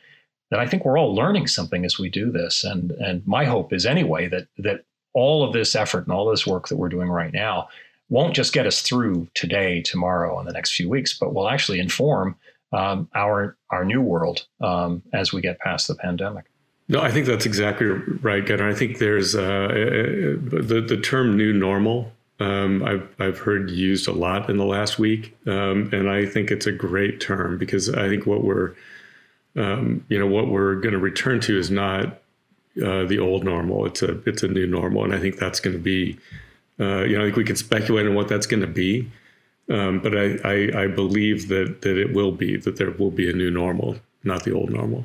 That 0.51 0.61
I 0.61 0.67
think 0.67 0.85
we're 0.85 0.99
all 0.99 1.15
learning 1.15 1.47
something 1.47 1.85
as 1.85 1.99
we 1.99 2.11
do 2.11 2.33
this. 2.33 2.65
And, 2.65 2.91
and 2.91 3.27
my 3.27 3.45
hope 3.45 3.73
is 3.73 3.87
anyway 3.87 4.29
that, 4.29 4.49
that 4.59 4.85
all 5.13 5.43
of 5.43 5.53
this 5.53 5.75
effort 5.75 6.05
and 6.05 6.13
all 6.13 6.31
this 6.31 6.47
work 6.47 6.69
that 6.69 6.77
we're 6.77 6.89
doing 6.89 7.09
right 7.09 7.33
now 7.33 7.69
won't 8.09 8.35
just 8.35 8.53
get 8.53 8.67
us 8.67 8.83
through 8.83 9.29
today, 9.35 9.81
tomorrow, 9.81 10.39
and 10.39 10.49
the 10.49 10.53
next 10.53 10.75
few 10.75 10.89
weeks, 10.89 11.17
but 11.17 11.33
will 11.33 11.49
actually 11.49 11.81
inform 11.81 12.37
um, 12.73 13.09
our 13.15 13.57
our 13.71 13.85
new 13.85 14.01
world 14.01 14.47
um, 14.61 15.03
as 15.13 15.33
we 15.33 15.41
get 15.41 15.59
past 15.61 15.89
the 15.89 15.95
pandemic. 15.95 16.45
No, 16.89 17.01
I 17.01 17.13
think 17.13 17.27
that's 17.27 17.47
exactly 17.47 17.87
right, 17.87 18.45
Gunnar. 18.45 18.69
I 18.69 18.75
think 18.75 18.99
there's 18.99 19.35
uh, 19.35 19.41
uh, 19.41 19.77
the 20.43 20.85
the 20.87 21.01
term 21.01 21.37
"new 21.37 21.53
normal." 21.53 22.13
Um, 22.41 22.83
I've 22.83 23.09
I've 23.21 23.39
heard 23.39 23.71
used 23.71 24.09
a 24.09 24.13
lot 24.13 24.51
in 24.51 24.57
the 24.57 24.65
last 24.65 24.99
week, 24.99 25.37
um, 25.47 25.91
and 25.93 26.11
I 26.11 26.27
think 26.27 26.51
it's 26.51 26.67
a 26.67 26.73
great 26.73 27.21
term 27.21 27.59
because 27.59 27.89
I 27.91 28.09
think 28.09 28.27
what 28.27 28.43
we're 28.43 28.75
um, 29.57 30.05
you 30.09 30.19
know 30.19 30.27
what 30.27 30.49
we're 30.49 30.77
going 30.77 30.93
to 30.93 30.99
return 30.99 31.41
to 31.41 31.57
is 31.57 31.71
not 31.71 32.23
uh, 32.79 33.05
the 33.05 33.19
old 33.19 33.45
normal. 33.45 33.87
It's 33.87 34.03
a 34.03 34.21
it's 34.29 34.43
a 34.43 34.49
new 34.49 34.67
normal, 34.67 35.05
and 35.05 35.15
I 35.15 35.19
think 35.19 35.39
that's 35.39 35.61
going 35.61 35.77
to 35.77 35.83
be 35.83 36.19
uh, 36.79 37.03
you 37.05 37.17
know 37.17 37.23
I 37.23 37.27
think 37.27 37.37
we 37.37 37.45
can 37.45 37.57
speculate 37.57 38.07
on 38.07 38.15
what 38.15 38.29
that's 38.29 38.47
going 38.47 38.63
to 38.63 38.67
be. 38.67 39.11
Um, 39.69 40.01
but 40.01 40.17
I, 40.17 40.37
I, 40.43 40.83
I, 40.83 40.87
believe 40.89 41.47
that 41.47 41.83
that 41.83 41.97
it 41.97 42.13
will 42.13 42.33
be 42.33 42.57
that 42.57 42.75
there 42.75 42.91
will 42.91 43.13
be 43.13 43.31
a 43.31 43.33
new 43.33 43.53
normal, 43.53 43.97
not 44.25 44.43
the 44.43 44.53
old 44.53 44.71
normal. 44.71 45.05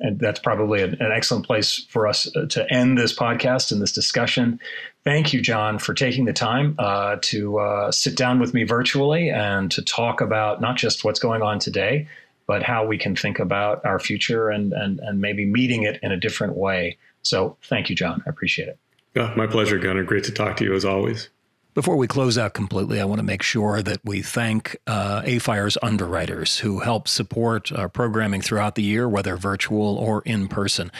And 0.00 0.18
that's 0.18 0.40
probably 0.40 0.82
an, 0.82 0.96
excellent 1.00 1.46
place 1.46 1.86
for 1.88 2.08
us 2.08 2.28
uh, 2.34 2.46
to 2.46 2.72
end 2.72 2.98
this 2.98 3.16
podcast 3.16 3.70
and 3.70 3.80
this 3.80 3.92
discussion. 3.92 4.58
Thank 5.04 5.32
you, 5.32 5.40
John, 5.40 5.78
for 5.78 5.94
taking 5.94 6.24
the 6.24 6.32
time 6.32 6.74
uh, 6.78 7.18
to 7.22 7.58
uh, 7.58 7.92
sit 7.92 8.16
down 8.16 8.40
with 8.40 8.52
me 8.52 8.64
virtually 8.64 9.30
and 9.30 9.70
to 9.70 9.82
talk 9.82 10.20
about 10.20 10.60
not 10.60 10.76
just 10.76 11.04
what's 11.04 11.20
going 11.20 11.42
on 11.42 11.60
today, 11.60 12.08
but 12.52 12.62
how 12.62 12.84
we 12.84 12.98
can 12.98 13.16
think 13.16 13.38
about 13.38 13.82
our 13.86 13.98
future 13.98 14.50
and 14.50 14.74
and 14.74 15.00
and 15.00 15.22
maybe 15.22 15.46
meeting 15.46 15.84
it 15.84 15.98
in 16.02 16.12
a 16.12 16.18
different 16.18 16.54
way. 16.54 16.98
So, 17.22 17.56
thank 17.62 17.88
you, 17.88 17.96
John. 17.96 18.22
I 18.26 18.28
appreciate 18.28 18.68
it. 18.68 18.78
Yeah, 19.14 19.32
my 19.38 19.46
pleasure, 19.46 19.78
Gunnar. 19.78 20.02
Great 20.04 20.24
to 20.24 20.32
talk 20.32 20.58
to 20.58 20.64
you 20.64 20.74
as 20.74 20.84
always. 20.84 21.30
Before 21.72 21.96
we 21.96 22.06
close 22.06 22.36
out 22.36 22.52
completely, 22.52 23.00
I 23.00 23.06
want 23.06 23.20
to 23.20 23.22
make 23.24 23.42
sure 23.42 23.80
that 23.82 24.00
we 24.04 24.20
thank 24.20 24.76
uh, 24.86 25.22
AFIRE's 25.24 25.78
underwriters 25.80 26.58
who 26.58 26.80
help 26.80 27.08
support 27.08 27.72
our 27.72 27.88
programming 27.88 28.42
throughout 28.42 28.74
the 28.74 28.82
year, 28.82 29.08
whether 29.08 29.38
virtual 29.38 29.96
or 29.96 30.20
in 30.26 30.46
person. 30.46 30.92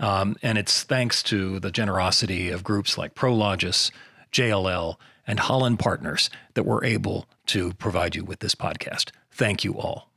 Um, 0.00 0.36
and 0.42 0.56
it's 0.56 0.84
thanks 0.84 1.22
to 1.24 1.60
the 1.60 1.70
generosity 1.70 2.48
of 2.48 2.64
groups 2.64 2.96
like 2.96 3.14
Prologis, 3.14 3.90
JLL, 4.32 4.96
and 5.26 5.38
Holland 5.38 5.80
Partners 5.80 6.30
that 6.54 6.64
we're 6.64 6.82
able 6.82 7.26
to 7.48 7.74
provide 7.74 8.16
you 8.16 8.24
with 8.24 8.38
this 8.38 8.54
podcast. 8.54 9.10
Thank 9.30 9.64
you 9.64 9.74
all. 9.74 10.08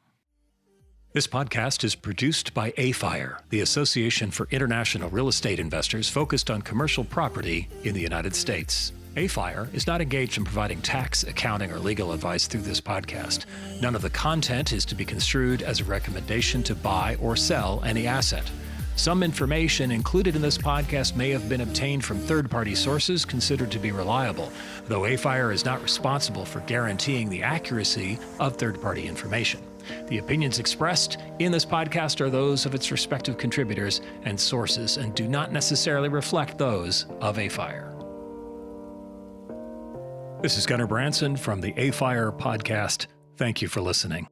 This 1.17 1.25
podcast 1.25 1.84
is 1.84 1.95
produced 1.95 2.53
by 2.53 2.75
AFIRE, 2.77 3.39
the 3.49 3.62
Association 3.62 4.30
for 4.30 4.47
International 4.51 5.10
Real 5.10 5.30
Estate 5.30 5.60
Investors 5.60 6.08
focused 6.08 6.51
on 6.51 6.62
commercial 6.62 7.03
property 7.03 7.67
in 7.84 7.95
the 7.95 8.01
United 8.01 8.36
States. 8.36 8.91
AFIRE 9.15 9.67
is 9.73 9.88
not 9.88 9.99
engaged 9.99 10.38
in 10.38 10.43
providing 10.43 10.80
tax, 10.80 11.23
accounting, 11.23 11.71
or 11.71 11.80
legal 11.80 12.12
advice 12.12 12.45
through 12.45 12.62
this 12.62 12.80
podcast. 12.80 13.47
None 13.82 13.95
of 13.95 14.03
the 14.03 14.12
content 14.12 14.71
is 14.73 14.86
to 14.86 14.93
be 14.93 15.06
construed 15.06 15.63
as 15.63 15.80
a 15.80 15.86
recommendation 15.86 16.62
to 16.62 16.75
buy 16.75 17.17
or 17.19 17.36
sell 17.36 17.82
any 17.84 18.06
asset. 18.06 18.47
Some 18.95 19.23
information 19.23 19.89
included 19.89 20.36
in 20.36 20.43
this 20.43 20.60
podcast 20.60 21.15
may 21.15 21.32
have 21.32 21.49
been 21.49 21.62
obtained 21.62 22.06
from 22.06 22.19
third 22.19 22.47
party 22.47 22.75
sources 22.75 23.25
considered 23.25 23.71
to 23.71 23.80
be 23.80 23.91
reliable, 23.91 24.51
though 24.86 25.08
AFIRE 25.08 25.51
is 25.51 25.65
not 25.65 25.82
responsible 25.82 26.45
for 26.45 26.60
guaranteeing 26.67 27.27
the 27.27 27.41
accuracy 27.41 28.19
of 28.39 28.56
third 28.56 28.80
party 28.80 29.08
information. 29.08 29.66
The 30.08 30.19
opinions 30.19 30.60
expressed 30.60 31.17
in 31.39 31.52
this 31.52 31.65
podcast 31.65 32.21
are 32.21 32.30
those 32.30 32.65
of 32.65 32.76
its 32.76 32.91
respective 32.91 33.38
contributors 33.38 34.02
and 34.23 34.39
sources 34.39 34.97
and 34.97 35.13
do 35.15 35.28
not 35.28 35.52
necessarily 35.52 36.10
reflect 36.10 36.58
those 36.58 37.06
of 37.21 37.38
AFIRE. 37.39 37.93
This 40.41 40.58
is 40.58 40.65
Gunnar 40.65 40.88
Branson 40.88 41.36
from 41.36 41.62
the 41.62 41.73
AFIRE 41.78 42.32
podcast. 42.32 43.08
Thank 43.38 43.62
you 43.62 43.67
for 43.67 43.82
listening. 43.82 44.28